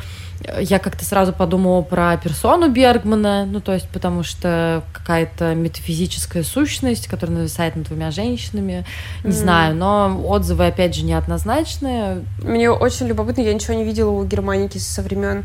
[0.61, 7.09] я как-то сразу подумала про персону Бергмана, ну, то есть потому что какая-то метафизическая сущность,
[7.09, 8.85] которая нависает над двумя женщинами,
[9.25, 9.33] не mm.
[9.33, 12.25] знаю, но отзывы, опять же, неоднозначные.
[12.43, 15.45] Мне очень любопытно, я ничего не видела у Германики со времен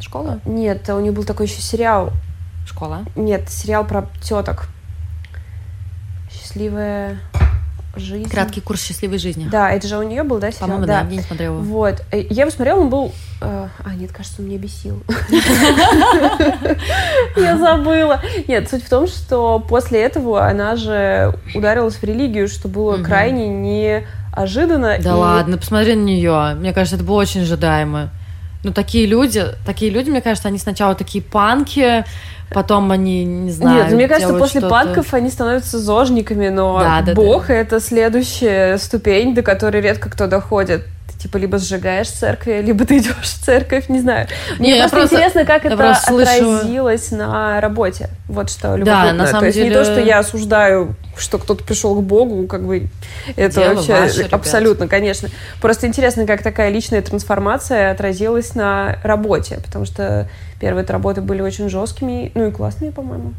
[0.00, 0.40] школы.
[0.44, 2.12] Нет, у нее был такой еще сериал.
[2.66, 3.04] Школа?
[3.16, 4.68] Нет, сериал про теток.
[6.30, 7.18] Счастливая
[7.96, 8.30] жизнь.
[8.30, 9.48] Краткий курс счастливой жизни.
[9.50, 10.68] Да, это же у нее был, да, сериал?
[10.68, 11.58] По-моему, да, я не смотрела.
[11.58, 12.02] Вот.
[12.10, 13.12] Э, я его смотрела, он был...
[13.40, 15.02] Э, а, нет, кажется, он меня бесил.
[17.36, 18.20] Я забыла.
[18.48, 23.48] Нет, суть в том, что после этого она же ударилась в религию, что было крайне
[23.48, 24.96] неожиданно.
[25.00, 26.54] Да ладно, посмотри на нее.
[26.56, 28.10] Мне кажется, это было очень ожидаемо.
[28.64, 32.04] Ну, такие люди, такие люди, мне кажется, они сначала такие панки,
[32.54, 37.14] потом они, не знаю, Нет, мне кажется, после панков они становятся зожниками, но да, да,
[37.14, 40.84] Бог да.— это следующая ступень, до которой редко кто доходит
[41.22, 44.26] типа либо сжигаешь церкви, либо ты идешь в церковь, не знаю.
[44.58, 47.22] Мне не, просто, просто интересно, как это отразилось слышу...
[47.22, 48.10] на работе.
[48.28, 49.04] Вот что любопытно.
[49.04, 49.68] Да, на самом то есть деле...
[49.68, 52.88] не то, что я осуждаю, что кто-то пришел к Богу, как бы
[53.36, 55.28] это Дело вообще ваше, абсолютно, конечно.
[55.60, 60.28] Просто интересно, как такая личная трансформация отразилась на работе, потому что
[60.62, 63.34] первые работы были очень жесткими, ну и классные, по-моему.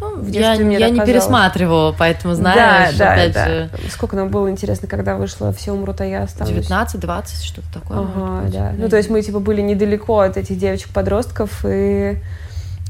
[0.00, 3.70] Ну, я я не пересматривала, поэтому знаешь, да, опять да, же...
[3.88, 6.52] Сколько нам было интересно, когда вышло «Все умрут, а я останусь».
[6.52, 8.00] 19-20, что-то такое.
[8.00, 8.72] Ага, да.
[8.76, 12.18] Ну, то есть мы, типа, были недалеко от этих девочек-подростков, и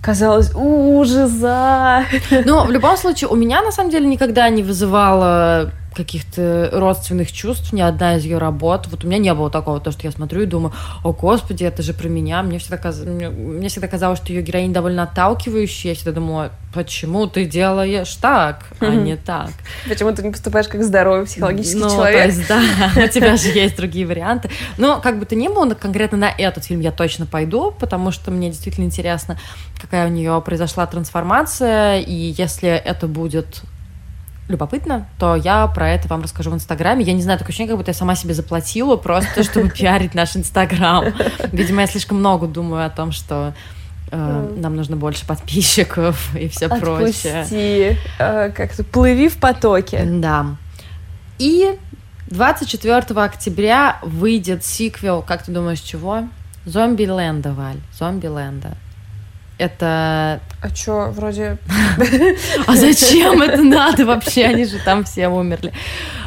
[0.02, 2.04] казалось, ужаса.
[2.44, 7.72] Ну, в любом случае, у меня, на самом деле, никогда не вызывало каких-то родственных чувств
[7.72, 8.86] ни одна из ее работ.
[8.88, 11.82] Вот у меня не было такого, то, что я смотрю и думаю, о, господи, это
[11.82, 12.42] же про меня.
[12.42, 13.00] Мне всегда, каз...
[13.00, 15.92] мне, мне всегда казалось, что ее героиня довольно отталкивающая.
[15.92, 19.50] Я всегда думала, почему ты делаешь так, а не так?
[19.88, 22.20] Почему ты не поступаешь как здоровый психологический ну, человек?
[22.20, 22.60] То есть, да,
[23.04, 24.50] у тебя же есть другие варианты.
[24.76, 28.30] Но как бы то ни было, конкретно на этот фильм я точно пойду, потому что
[28.30, 29.38] мне действительно интересно,
[29.80, 33.62] какая у нее произошла трансформация, и если это будет
[34.48, 37.04] любопытно, то я про это вам расскажу в Инстаграме.
[37.04, 40.36] Я не знаю, такое ощущение, как будто я сама себе заплатила просто, чтобы пиарить наш
[40.36, 41.04] Инстаграм.
[41.52, 43.54] Видимо, я слишком много думаю о том, что
[44.10, 47.96] э, нам нужно больше подписчиков и все прочее.
[48.18, 50.04] Э, как-то плыви в потоке.
[50.04, 50.56] Да.
[51.38, 51.76] И
[52.28, 56.28] 24 октября выйдет сиквел, как ты думаешь, чего?
[56.64, 57.78] Зомби Ленда, Валь.
[57.96, 58.76] Зомби Ленда.
[59.58, 60.40] Это...
[60.60, 61.58] А чё, вроде...
[62.66, 64.44] А зачем это надо вообще?
[64.44, 65.72] Они же там все умерли.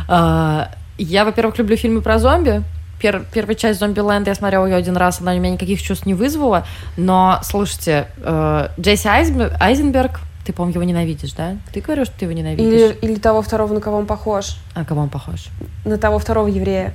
[0.08, 2.64] А, я, во-первых, люблю фильмы про зомби.
[3.00, 6.06] Пер, первая часть «Зомби Ленд» я смотрела ее один раз, она у меня никаких чувств
[6.06, 6.66] не вызвала.
[6.98, 11.56] Но, слушайте, э, Джесси Айзенберг, ты, по-моему, его ненавидишь, да?
[11.72, 12.66] Ты говоришь, что ты его ненавидишь?
[12.66, 14.58] Или, или того второго, на кого он похож.
[14.74, 15.48] А кого он похож?
[15.86, 16.94] На того второго еврея.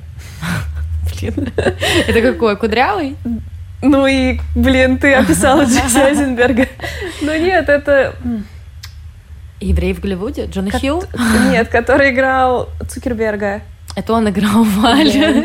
[1.21, 1.51] Блин.
[1.57, 2.57] Это какой?
[2.57, 3.17] Кудрявый?
[3.85, 6.67] Ну и, блин, ты описала Джесси Айзенберга.
[7.21, 8.15] Ну нет, это...
[9.61, 10.47] Еврей в Голливуде?
[10.47, 11.05] Джона Ко- Хилл?
[11.51, 13.61] Нет, который играл Цукерберга.
[13.95, 15.45] Это он играл Валю.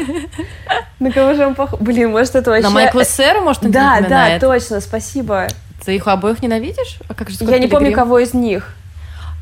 [1.00, 1.80] На кого же он похож?
[1.82, 2.68] Блин, может, это вообще...
[2.68, 5.48] На Майкла Сера, может, он Да, да, точно, спасибо.
[5.86, 7.00] Ты их обоих ненавидишь?
[7.08, 8.74] А как же Я не помню, кого из них.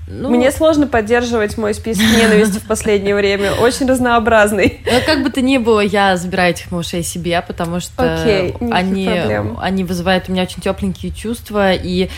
[0.09, 3.51] Ну, Мне сложно поддерживать мой список ненависти в последнее время.
[3.53, 4.81] Очень разнообразный.
[4.89, 9.83] Ну, как бы то ни было, я забираю этих малышей себе, потому что Окей, они,
[9.83, 11.73] вызывают у меня очень тепленькие чувства.
[11.73, 12.09] И,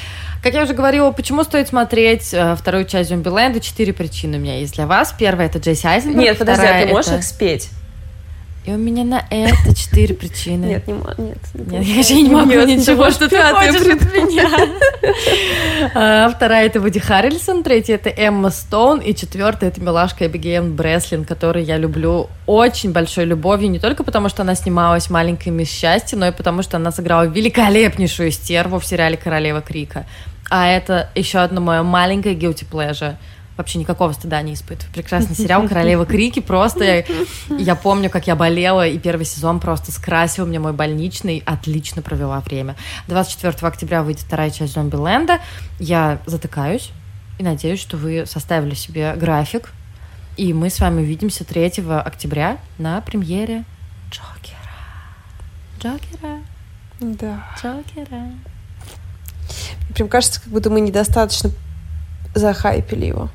[0.43, 3.59] как я уже говорила, почему стоит смотреть э, вторую часть Зомбиленда?
[3.59, 5.13] Четыре причины у меня есть для вас.
[5.17, 6.21] Первая— это Джесси Айзенберг.
[6.23, 7.69] Нет, подожди, а ты можешь это- их спеть?
[8.69, 10.65] И у меня на это четыре причины.
[10.65, 11.39] Нет, не мо- нет.
[11.55, 14.47] Нет, я же не могу ничего, что ты хочешь от меня.
[15.95, 21.25] А, Вторая это Вуди Харрельсон, третья это Эмма Стоун, и четвертая это милашка Эбигейл Бреслин,
[21.25, 26.15] которую я люблю очень большой любовью, не только потому, что она снималась «Маленькой мисс Счастье»,
[26.15, 30.05] но и потому, что она сыграла великолепнейшую стерву в сериале «Королева Крика».
[30.51, 33.15] А это еще одно мое маленькое guilty pleasure.
[33.59, 34.93] Вообще никакого стыда не испытываю.
[34.93, 36.39] Прекрасный сериал «Королева Крики».
[36.39, 37.03] Просто я,
[37.49, 41.43] я помню, как я болела, и первый сезон просто скрасил мне мой больничный.
[41.45, 42.77] Отлично провела время.
[43.09, 45.39] 24 октября выйдет вторая часть «Зомбиленда».
[45.77, 46.91] Я затыкаюсь
[47.37, 49.73] и надеюсь, что вы составили себе график.
[50.37, 53.65] И мы с вами увидимся 3 октября на премьере
[54.09, 54.55] Джокера.
[55.81, 56.39] Джокера.
[57.01, 57.45] Да.
[57.61, 58.23] Джокера.
[59.93, 61.51] Прям кажется, как будто мы недостаточно
[62.33, 63.29] захайпили его.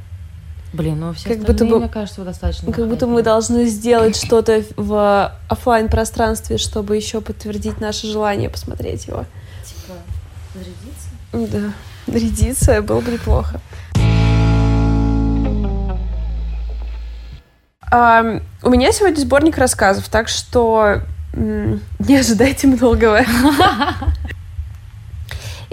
[0.74, 4.16] Блин, ну все Как будто бы- мне кажется, вы достаточно Как будто мы должны сделать
[4.16, 9.24] что-то в оффлайн пространстве, чтобы еще подтвердить наше желание посмотреть его.
[9.64, 9.94] Типа,
[10.52, 11.72] зарядиться?
[12.06, 12.12] Да.
[12.12, 13.60] Рядиться было бы неплохо.
[17.82, 21.02] Ам, у меня сегодня сборник рассказов, так что
[21.34, 23.20] не ожидайте многого.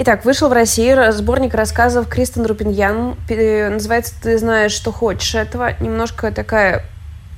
[0.03, 3.15] Итак, вышел в России сборник рассказов Кристен Рупиньян.
[3.29, 5.79] Называется «Ты знаешь, что хочешь этого».
[5.79, 6.85] Немножко такая,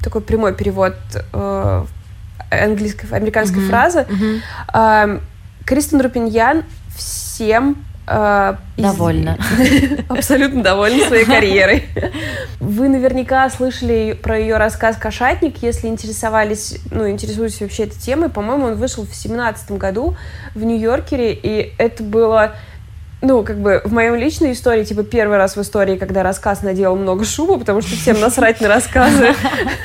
[0.02, 0.95] такой прямой перевод
[1.34, 1.86] э,
[2.49, 3.69] английской, американской Мгм.
[3.69, 4.06] фразы.
[4.10, 4.41] Мгм.
[4.69, 5.21] Ам,
[5.65, 6.63] Кристен Рупиньян
[6.95, 7.84] всем
[8.78, 9.38] из- Довольна.
[10.10, 11.86] Абсолютно довольна своей карьерой.
[12.60, 18.30] Вы наверняка слышали про ее рассказ «Кошатник», если интересовались, ну, интересуетесь вообще этой темой.
[18.30, 20.16] По-моему, он вышел в семнадцатом году
[20.56, 22.56] в Нью-Йоркере, и это было
[23.24, 26.98] ну, как бы в моем личной истории, типа, первый раз в истории, когда рассказ наделал
[26.98, 29.34] много шума, потому что всем насрать на рассказы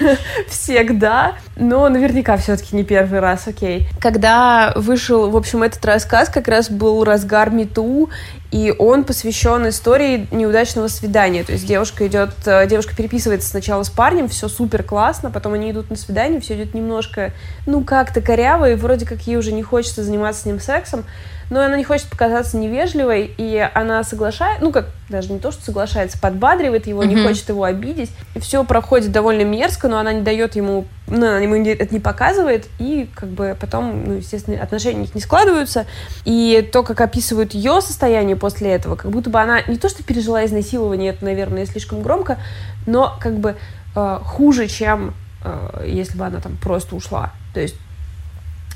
[0.48, 3.88] всегда, но наверняка все-таки не первый раз, окей.
[4.00, 8.10] Когда вышел, в общем, этот рассказ, как раз был разгар Мету,
[8.50, 11.44] и он посвящен истории неудачного свидания.
[11.44, 15.70] То есть девушка идет, э, девушка переписывается сначала с парнем, все супер классно, потом они
[15.70, 17.32] идут на свидание, все идет немножко,
[17.66, 21.04] ну, как-то коряво, и вроде как ей уже не хочется заниматься с ним сексом,
[21.50, 25.62] но она не хочет показаться невежливой, и она соглашается, ну, как даже не то, что
[25.64, 27.26] соглашается, подбадривает его, не Мгм.
[27.28, 28.10] хочет его обидеть.
[28.34, 31.92] И все проходит довольно мерзко, но она не дает ему, ну, она ему не- это
[31.94, 35.86] не показывает, и как бы потом, ну, естественно, отношения у них не складываются.
[36.24, 40.02] И то, как описывают ее состояние после этого, как будто бы она не то, что
[40.02, 42.38] пережила изнасилование, это, наверное, слишком громко,
[42.86, 43.56] но как бы
[43.96, 47.32] э, хуже, чем э, если бы она там просто ушла.
[47.54, 47.76] То есть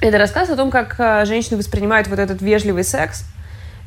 [0.00, 3.24] это рассказ о том, как э, женщины воспринимают вот этот вежливый секс.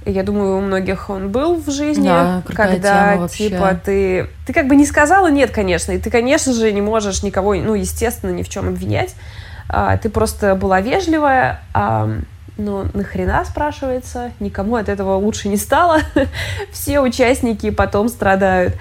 [0.05, 3.49] Я думаю, у многих он был в жизни, Да, когда тема вообще.
[3.49, 7.23] типа ты ты как бы не сказала нет, конечно, и ты, конечно же, не можешь
[7.23, 9.15] никого, ну естественно, ни в чем обвинять.
[9.67, 12.09] А, ты просто была вежливая, а,
[12.57, 15.99] но нахрена спрашивается, никому от этого лучше не стало,
[16.71, 18.75] все участники потом страдают.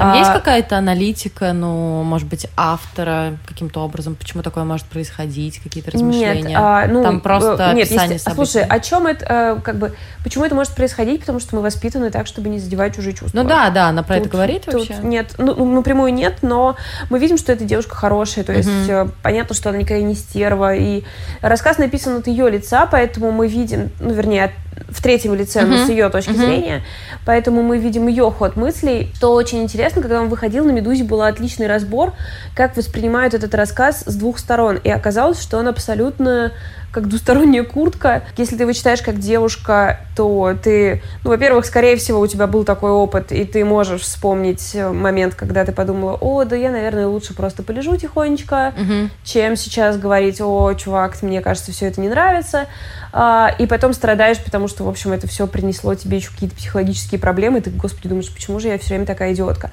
[0.00, 5.58] Там А, есть какая-то аналитика, ну, может быть, автора каким-то образом, почему такое может происходить,
[5.58, 6.42] какие-то размышления?
[6.42, 9.60] Нет, а, ну, Там просто э, нет, описание если- а, Слушай, о чем это, э,
[9.62, 11.20] как бы, почему это может происходить?
[11.20, 13.42] Потому что мы воспитаны так, чтобы не задевать чужие чувства.
[13.42, 14.94] Ну да, да, она про это Тут- говорит тут вообще.
[15.02, 16.76] Нет, ну, ну, напрямую нет, но
[17.10, 20.74] мы видим, что эта девушка хорошая, то есть э, понятно, что она никакая не стерва,
[20.76, 21.04] и
[21.42, 24.50] рассказ написан от ее лица, поэтому мы видим, ну, вернее,
[24.88, 25.86] в третьем лице, но Мгм.
[25.86, 26.38] с ее точки Мгм.
[26.38, 26.82] зрения,
[27.24, 29.10] поэтому мы видим ее ход мыслей.
[29.14, 32.12] Что очень интересно, когда он выходил, на «Медузе» был отличный разбор,
[32.54, 36.52] как воспринимают этот рассказ с двух сторон, и оказалось, что он абсолютно
[36.92, 38.22] как двусторонняя куртка.
[38.36, 42.64] Если ты его читаешь как девушка, то ты, ну, во-первых, скорее всего, у тебя был
[42.64, 47.06] такой опыт, и ты можешь вспомнить э, момент, когда ты подумала, о, да я, наверное,
[47.06, 49.10] лучше просто полежу тихонечко, Мгм.
[49.24, 52.66] чем сейчас говорить, о, чувак, мне кажется, все это не нравится.
[53.12, 57.20] А, и потом страдаешь, потому что, в общем, это все принесло тебе еще какие-то психологические
[57.20, 59.70] проблемы, и ты, господи, думаешь, почему же я все время такая идиотка.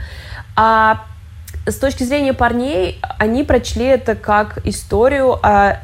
[0.55, 1.05] А
[1.65, 5.79] с точки зрения парней, они прочли это как историю о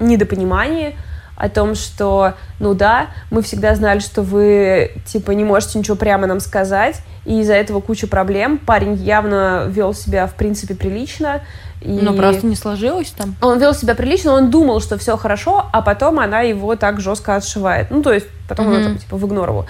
[0.00, 0.96] недопонимании,
[1.38, 6.26] о том, что, ну да, мы всегда знали, что вы, типа, не можете ничего прямо
[6.26, 8.58] нам сказать, и из-за этого куча проблем.
[8.58, 11.42] Парень явно вел себя, в принципе, прилично,
[11.80, 12.00] и...
[12.02, 13.36] Ну, просто не сложилось там.
[13.40, 17.36] Он вел себя прилично, он думал, что все хорошо, а потом она его так жестко
[17.36, 17.92] отшивает.
[17.92, 18.98] Ну, то есть потом mm-hmm.
[18.98, 19.66] типа в игнор его.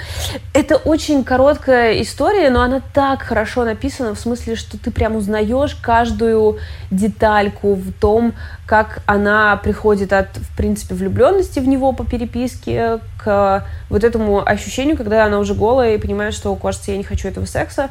[0.55, 5.75] Это очень короткая история, но она так хорошо написана, в смысле, что ты прям узнаешь
[5.75, 6.59] каждую
[6.91, 8.35] детальку в том,
[8.67, 14.97] как она приходит от, в принципе, влюбленности в него по переписке к вот этому ощущению,
[14.97, 17.89] когда она уже голая и понимает, что, кажется, я не хочу этого секса.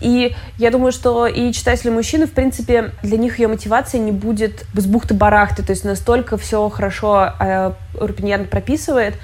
[0.00, 4.66] И я думаю, что и читатели мужчины, в принципе, для них ее мотивация не будет
[4.74, 9.14] с бухты-барахты, то есть настолько все хорошо э, Рупиньян прописывает,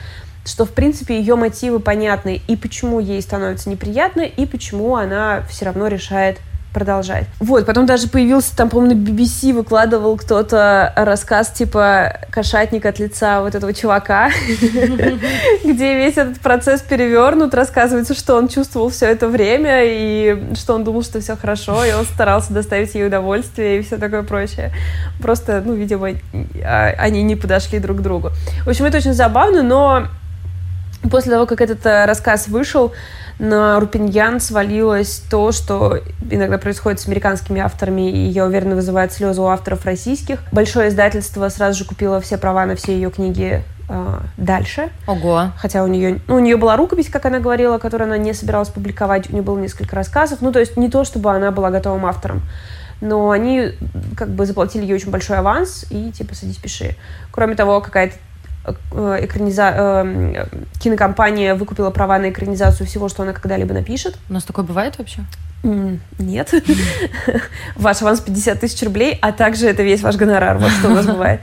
[0.44, 5.66] что, в принципе, ее мотивы понятны, и почему ей становится неприятно, и почему она все
[5.66, 6.38] равно решает
[6.72, 7.26] продолжать.
[7.38, 13.42] Вот, потом даже появился, там, по-моему, на BBC выкладывал кто-то рассказ, типа, кошатник от лица
[13.42, 14.31] вот этого чувака,
[15.64, 20.85] где весь этот процесс перевернут, рассказывается, что он чувствовал все это время, и что он
[20.85, 24.72] думал, что все хорошо, и он старался доставить ей удовольствие и все такое прочее.
[25.20, 26.11] Просто, ну, видимо,
[26.64, 28.31] а, они не подошли друг к другу.
[28.64, 30.09] В общем, это очень забавно, но
[31.11, 32.93] после того, как этот э, рассказ вышел,
[33.38, 35.99] на Рупиньян свалилось то, что
[36.31, 40.41] иногда происходит с американскими авторами, и, я уверена, вызывает слезы у авторов российских.
[40.53, 44.91] Большое издательство сразу же купило все права на все ее книги э, дальше.
[45.07, 45.51] Ого.
[45.57, 48.69] Хотя у нее, ну, у нее была рукопись, как она говорила, которую она не собиралась
[48.69, 49.29] публиковать.
[49.31, 50.41] У нее было несколько рассказов.
[50.41, 52.43] Ну, то есть не то, чтобы она была готовым автором.
[53.01, 53.73] Но они
[54.17, 56.95] как бы заплатили ей очень большой аванс и типа садись, пиши.
[57.33, 58.15] Кроме того, какая-то
[58.64, 59.72] экраниза...
[59.75, 60.46] Э,
[60.81, 64.18] кинокомпания выкупила права на экранизацию всего, что она когда-либо напишет.
[64.29, 65.22] У нас такое бывает вообще?
[66.18, 66.53] Нет.
[67.77, 70.59] Ваш аванс 50 тысяч рублей, а также это весь ваш гонорар.
[70.59, 71.40] Вот что у нас бывает.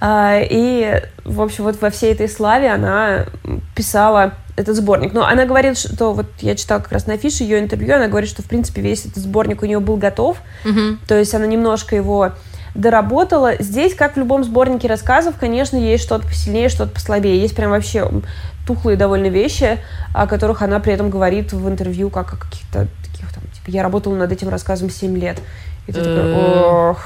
[0.00, 3.26] А, и, в общем, вот во всей этой славе она
[3.74, 5.12] писала этот сборник.
[5.12, 8.28] Но она говорит, что вот я читала как раз на афише ее интервью, она говорит,
[8.28, 10.38] что в принципе весь этот сборник у нее был готов.
[11.06, 12.32] То есть она немножко его
[12.76, 13.54] доработала.
[13.58, 17.40] Здесь, как в любом сборнике рассказов, конечно, есть что-то посильнее, что-то послабее.
[17.40, 18.08] Есть прям вообще
[18.66, 19.78] тухлые довольно вещи,
[20.12, 23.82] о которых она при этом говорит в интервью, как о каких-то таких там, типа, я
[23.82, 25.38] работала над этим рассказом 7 лет.
[25.86, 26.90] И ты такой, э.
[26.90, 26.98] ох,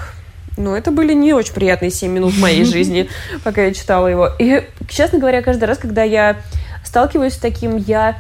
[0.57, 3.09] ну, это были не очень приятные 7 минут в моей жизни,
[3.45, 4.29] пока я читала его.
[4.39, 6.37] И, честно говоря, каждый раз, когда я
[6.85, 8.17] сталкиваюсь с таким, я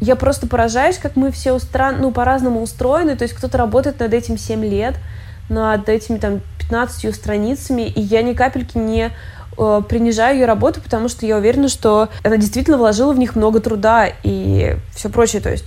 [0.00, 1.90] я просто поражаюсь, как мы все устра...
[1.90, 3.16] ну, по-разному устроены.
[3.16, 4.94] То есть кто-то работает над этим 7 лет,
[5.48, 9.10] над этими там 15 страницами, и я ни капельки не
[9.56, 13.60] э, принижаю ее работу, потому что я уверена, что она действительно вложила в них много
[13.60, 15.40] труда и все прочее.
[15.42, 15.64] То есть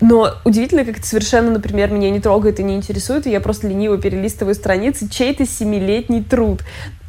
[0.00, 3.68] но удивительно, как это совершенно, например, меня не трогает и не интересует, и я просто
[3.68, 6.62] лениво перелистываю страницы, чей-то семилетний труд.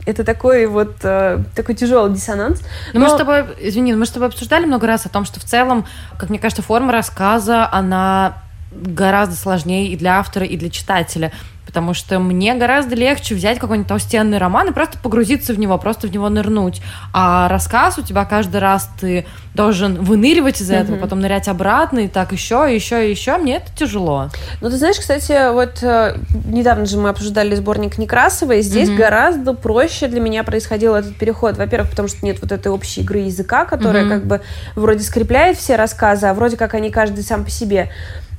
[0.06, 2.62] Это такой вот э, такой тяжелый диссонанс.
[2.94, 5.40] Но, но мы с тобой, извини, мы с тобой обсуждали много раз о том, что
[5.40, 5.86] в целом,
[6.18, 11.32] как мне кажется, форма рассказа, она гораздо сложнее и для автора, и для читателя
[11.72, 16.06] потому что мне гораздо легче взять какой-нибудь толстенный роман и просто погрузиться в него, просто
[16.06, 16.82] в него нырнуть.
[17.14, 21.00] А рассказ у тебя каждый раз ты должен выныривать из этого, mm-hmm.
[21.00, 23.38] потом нырять обратно, и так еще, еще, еще.
[23.38, 24.30] Мне это тяжело.
[24.60, 28.98] Ну, ты знаешь, кстати, вот э, недавно же мы обсуждали сборник Некрасовой, здесь mm-hmm.
[28.98, 31.58] гораздо проще для меня происходил этот переход.
[31.58, 34.10] Во-первых, потому что нет вот этой общей игры языка, которая mm-hmm.
[34.10, 34.42] как бы
[34.76, 37.90] вроде скрепляет все рассказы, а вроде как они каждый сам по себе.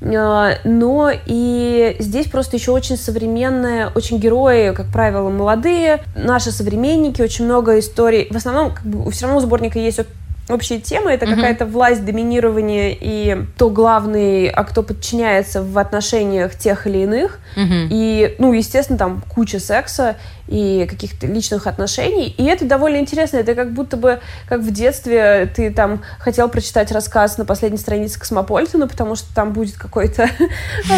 [0.05, 7.23] А, но и здесь просто еще очень современные, очень герои, как правило, молодые, наши современники,
[7.23, 8.29] очень много историй.
[8.31, 10.01] В основном, как бы, все равно у сборника есть
[10.49, 11.35] общая тема, это mm-hmm.
[11.35, 17.39] какая-то власть, доминирование и кто главный, а кто подчиняется в отношениях тех или иных.
[17.57, 17.89] Mm-hmm.
[17.91, 20.17] И, ну, естественно, там куча секса
[20.49, 22.35] и каких-то личных отношений.
[22.37, 23.39] И это довольно интересно.
[23.39, 28.19] Это как будто бы, как в детстве ты там хотел прочитать рассказ на последней странице
[28.19, 30.29] Космополитена, потому что там будет какой-то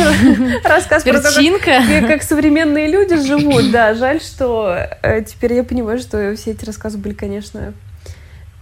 [0.65, 1.29] рассказ про то,
[2.09, 3.65] как современные люди живут.
[3.75, 7.73] Да, жаль, что э, теперь я понимаю, что все эти рассказы были, конечно,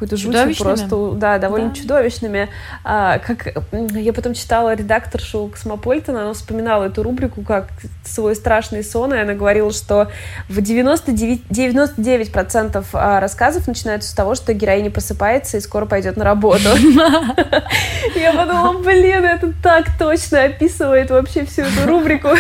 [0.03, 1.75] какой-то жутью просто, да, довольно да.
[1.75, 2.49] чудовищными.
[2.85, 7.69] А, как я потом читала редакторшу Космополитена, она вспоминала эту рубрику как
[8.05, 10.09] свой страшный сон, и она говорила, что
[10.49, 16.25] в 99%, 99% а, рассказов начинаются с того, что героиня просыпается и скоро пойдет на
[16.25, 16.69] работу.
[18.15, 22.31] Я подумала, блин, это так точно описывает вообще всю эту рубрику.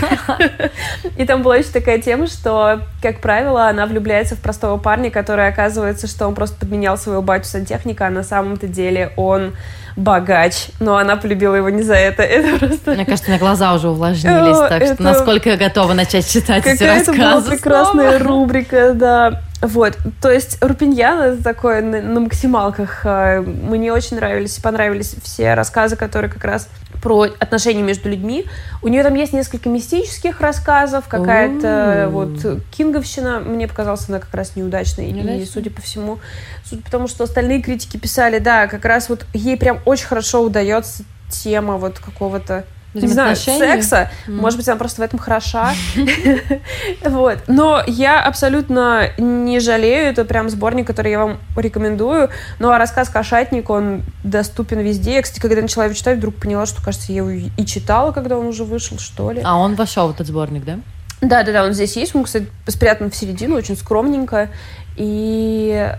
[1.16, 5.46] И там была еще такая тема, что, как правило, она влюбляется в простого парня, который
[5.46, 9.52] оказывается, что он просто подменял своего батю сантехника, а на самом-то деле он
[9.96, 12.22] богач, но она полюбила его не за это.
[12.22, 12.92] Это просто...
[12.92, 14.94] Мне кажется, на глаза уже увлажнились, так это...
[14.94, 17.18] что насколько я готова начать читать эти рассказы.
[17.18, 18.32] Была прекрасная снова.
[18.32, 19.42] рубрика, да.
[19.62, 23.02] Вот, то есть Рупиньян это такое на, на максималках.
[23.04, 26.68] А, мне очень нравились, понравились все рассказы, которые как раз
[27.00, 28.44] про отношения между людьми.
[28.82, 33.38] У нее там есть несколько мистических рассказов, какая-то вот кинговщина.
[33.38, 35.12] Мне показалась она как раз неудачной.
[35.38, 36.18] И, судя по всему,
[36.64, 40.42] судя по тому, что остальные критики писали, да, как раз вот ей прям очень хорошо
[40.42, 42.64] удается тема вот какого-то
[42.94, 44.10] не знаю, секса.
[44.26, 44.32] Mm.
[44.32, 45.72] Может быть, она просто в этом хороша.
[47.04, 47.38] вот.
[47.46, 50.10] Но я абсолютно не жалею.
[50.10, 52.28] Это прям сборник, который я вам рекомендую.
[52.58, 55.14] Ну, а рассказ «Кошатник», он доступен везде.
[55.14, 58.36] Я, кстати, когда начала его читать, вдруг поняла, что, кажется, я его и читала, когда
[58.36, 59.40] он уже вышел, что ли.
[59.44, 60.78] А он вошел в этот сборник, да?
[61.20, 62.14] Да, да, да, он здесь есть.
[62.14, 64.50] Он, кстати, спрятан в середину, очень скромненько.
[64.96, 65.90] И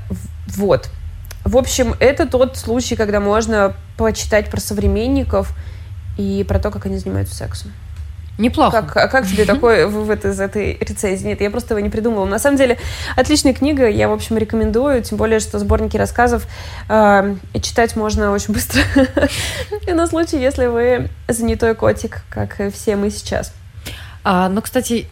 [0.47, 0.89] вот.
[1.43, 5.49] В общем, это тот случай, когда можно почитать про современников–
[6.17, 7.71] и про то, как они занимаются сексом.
[8.39, 8.81] Неплохо.
[8.81, 11.27] Как, а как тебе такой вывод из этой рецензии?
[11.27, 12.25] Нет, я просто его не придумала.
[12.25, 12.79] На самом деле,
[13.15, 16.47] отличная книга, я, в общем, рекомендую, тем более, что сборники рассказов
[16.89, 18.81] э, читать можно очень быстро.
[19.87, 23.53] И на случай, если вы занятой котик, как все мы сейчас.
[24.23, 25.07] А, ну, кстати,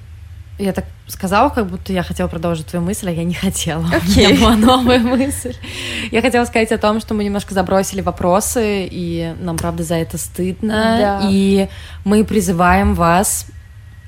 [0.62, 3.84] я так сказала, как будто я хотела продолжить твою мысль, а я не хотела.
[3.86, 4.26] Okay.
[4.26, 5.55] У меня была новая мысль.
[6.12, 10.18] Я хотела сказать о том, что мы немножко забросили вопросы, и нам, правда, за это
[10.18, 10.74] стыдно.
[10.74, 11.22] Да.
[11.30, 11.68] И
[12.05, 13.47] мы призываем вас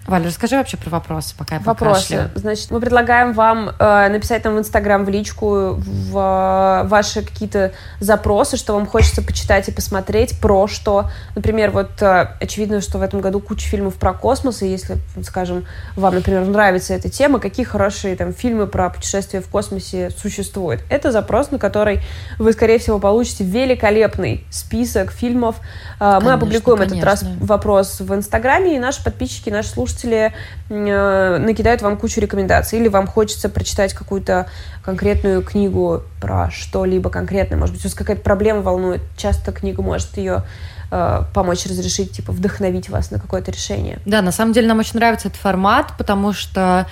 [0.05, 2.01] Валя, расскажи вообще про вопросы, пока я Вопросы.
[2.01, 2.31] Покашляю.
[2.35, 7.71] Значит, мы предлагаем вам э, написать нам в Инстаграм в личку в, э, ваши какие-то
[8.01, 11.09] запросы, что вам хочется почитать и посмотреть, про что.
[11.35, 15.65] Например, вот э, очевидно, что в этом году куча фильмов про космос, и если, скажем,
[15.95, 20.81] вам, например, нравится эта тема, какие хорошие там фильмы про путешествия в космосе существуют.
[20.89, 22.01] Это запрос, на который
[22.39, 25.61] вы, скорее всего, получите великолепный список фильмов.
[26.01, 26.95] Э, мы опубликуем конечно.
[26.97, 30.33] этот раз вопрос в Инстаграме, и наши подписчики, наши слушатели слушатели
[30.69, 34.47] э, накидают вам кучу рекомендаций, или вам хочется прочитать какую-то
[34.83, 40.17] конкретную книгу про что-либо конкретное, может быть, у вас какая-то проблема волнует, часто книга может
[40.17, 40.43] ее
[40.91, 43.99] э, помочь разрешить, типа вдохновить вас на какое-то решение.
[44.05, 46.87] Да, на самом деле нам очень нравится этот формат, потому что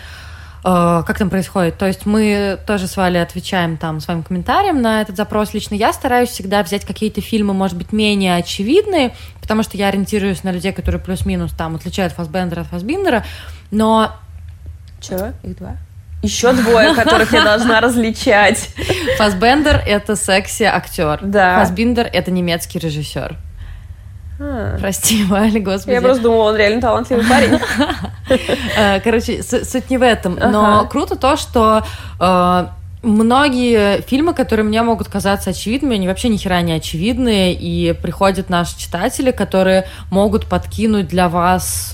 [0.63, 1.77] как там происходит?
[1.77, 5.53] То есть мы тоже с Валей отвечаем там своим комментарием на этот запрос.
[5.53, 10.43] Лично я стараюсь всегда взять какие-то фильмы, может быть, менее очевидные, потому что я ориентируюсь
[10.43, 13.25] на людей, которые плюс-минус там отличают Фасбендера от Фасбиндера,
[13.71, 14.11] но...
[14.99, 15.29] Чего?
[15.43, 15.77] Их два?
[16.21, 18.69] Еще двое, которых я должна различать.
[19.17, 21.19] Фасбендер— это секси-актер.
[21.23, 21.59] Да.
[21.59, 23.35] Фасбиндер— это немецкий режиссер.
[24.43, 24.77] А.
[24.79, 25.93] Прости, Валя, господи.
[25.93, 27.59] Я просто думала, он реально талантливый парень.
[28.77, 30.35] Э, короче, суть не в этом.
[30.35, 31.83] Но круто то, что
[32.17, 32.67] э,
[33.03, 38.49] многие фильмы, которые мне могут казаться очевидными, они вообще ни хера не очевидные, и приходят
[38.49, 41.93] наши читатели, которые могут подкинуть для вас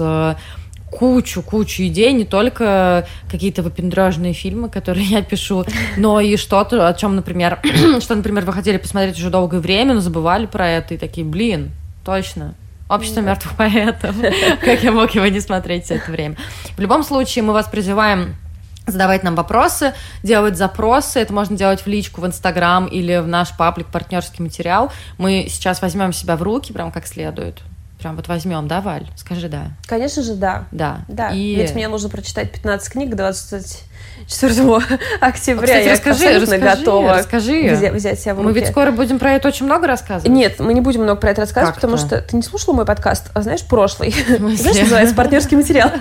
[0.92, 5.66] кучу-кучу э, идей, не только какие-то выпендрежные фильмы, которые я пишу,
[5.98, 7.60] но и что-то, о чем, например,
[8.00, 11.72] что, например, вы хотели посмотреть уже долгое время, но забывали про это и такие, блин,
[12.08, 12.56] Точно.
[12.88, 13.32] Общество да.
[13.32, 14.16] мертвых поэтов.
[14.64, 16.38] Как я мог его не смотреть все это время.
[16.78, 18.38] В любом случае, мы вас призываем
[18.86, 19.94] задавать нам вопросы,
[20.24, 21.20] делать запросы.
[21.20, 24.90] Это можно делать в личку в Инстаграм или в наш паблик «Партнерский материал».
[25.18, 27.62] Мы сейчас возьмем себя в руки прям как следует.
[28.00, 29.08] Прям вот возьмем, да, Валь?
[29.18, 29.72] Скажи «да».
[29.86, 30.64] Конечно же, да.
[30.72, 31.00] Да.
[31.10, 31.56] Да, и...
[31.56, 33.84] ведь мне нужно прочитать 15 книг, 20
[34.28, 34.52] 4
[35.22, 35.68] октября.
[35.68, 37.70] Кстати, я расскажи, расскажи, готова расскажи.
[37.74, 38.48] Взять, взять себя в руки.
[38.48, 40.32] Мы ведь скоро будем про это очень много рассказывать.
[40.32, 42.86] Нет, мы не будем много про это рассказывать, как потому что ты не слушала мой
[42.86, 44.14] подкаст, а знаешь, прошлый.
[44.28, 45.92] Знаешь, называется партнерский материал.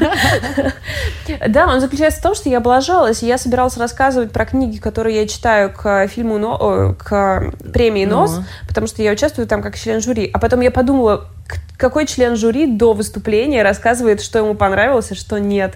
[1.48, 5.28] Да, он заключается в том, что я облажалась, я собиралась рассказывать про книги, которые я
[5.28, 10.30] читаю к фильму, к премии НОС, потому что я участвую там как член жюри.
[10.32, 11.28] А потом я подумала,
[11.76, 15.74] какой член жюри до выступления рассказывает, что ему понравилось, а что нет.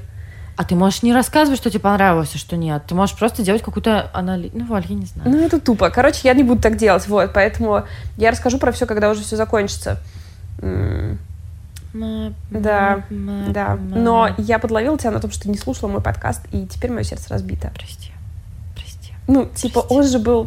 [0.61, 2.83] А ты можешь не рассказывать, что тебе понравилось, а что нет.
[2.87, 4.51] Ты можешь просто делать какую-то анализ.
[4.53, 5.31] Ну, Валь, я не знаю.
[5.31, 5.89] Ну, это тупо.
[5.89, 7.09] Короче, я не буду так делать.
[7.09, 7.85] Вот, поэтому
[8.19, 9.97] я расскажу про все, когда уже все закончится.
[10.61, 13.79] Да, да.
[13.89, 17.05] Но я подловила тебя на том, что ты не слушала мой подкаст, и теперь мое
[17.05, 17.73] сердце разбито.
[17.75, 18.11] Прости.
[18.75, 19.15] Прости.
[19.29, 20.47] Ну, типа, он же был...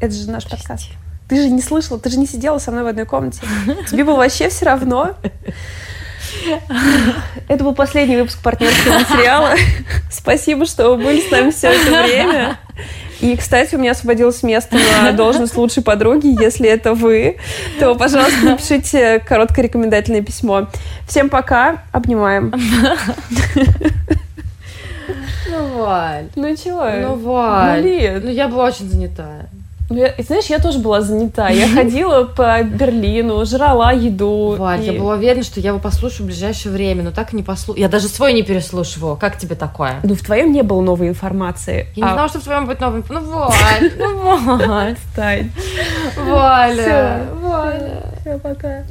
[0.00, 0.88] Это же наш подкаст.
[1.28, 3.40] Ты же не слышала, ты же не сидела со мной в одной комнате.
[3.88, 5.14] Тебе было вообще все равно.
[7.48, 9.54] Это был последний выпуск партнерского материала.
[10.10, 12.58] Спасибо, что вы были с нами все это время.
[13.20, 16.26] И, кстати, у меня освободилось место на должность лучшей подруги.
[16.40, 17.38] Если это вы,
[17.78, 20.68] то, пожалуйста, напишите короткое рекомендательное письмо.
[21.08, 21.84] Всем пока.
[21.92, 22.52] Обнимаем.
[25.48, 26.26] Ну, Валь.
[26.34, 26.84] Ну, чего?
[26.90, 27.82] Ну, Валь.
[27.82, 28.22] Блин.
[28.24, 29.48] Ну, я была очень занятая.
[29.90, 31.48] Ну, я, знаешь, я тоже была занята.
[31.50, 34.56] Я ходила по Берлину, жрала еду.
[34.58, 34.86] Валь, и...
[34.86, 37.82] я была уверена, что я его послушаю в ближайшее время, но так и не послушаю.
[37.82, 39.16] Я даже свой не переслушивала.
[39.16, 40.00] Как тебе такое?
[40.02, 41.88] Ну, в твоем не было новой информации.
[41.94, 42.08] Я а...
[42.08, 43.12] не знала, что в твоем будет информации.
[43.12, 44.92] Ну, Валь, ну, Валь.
[44.92, 45.50] Отстань.
[46.16, 46.72] Валя.
[46.72, 48.02] Все, Валя.
[48.20, 48.84] Все, пока.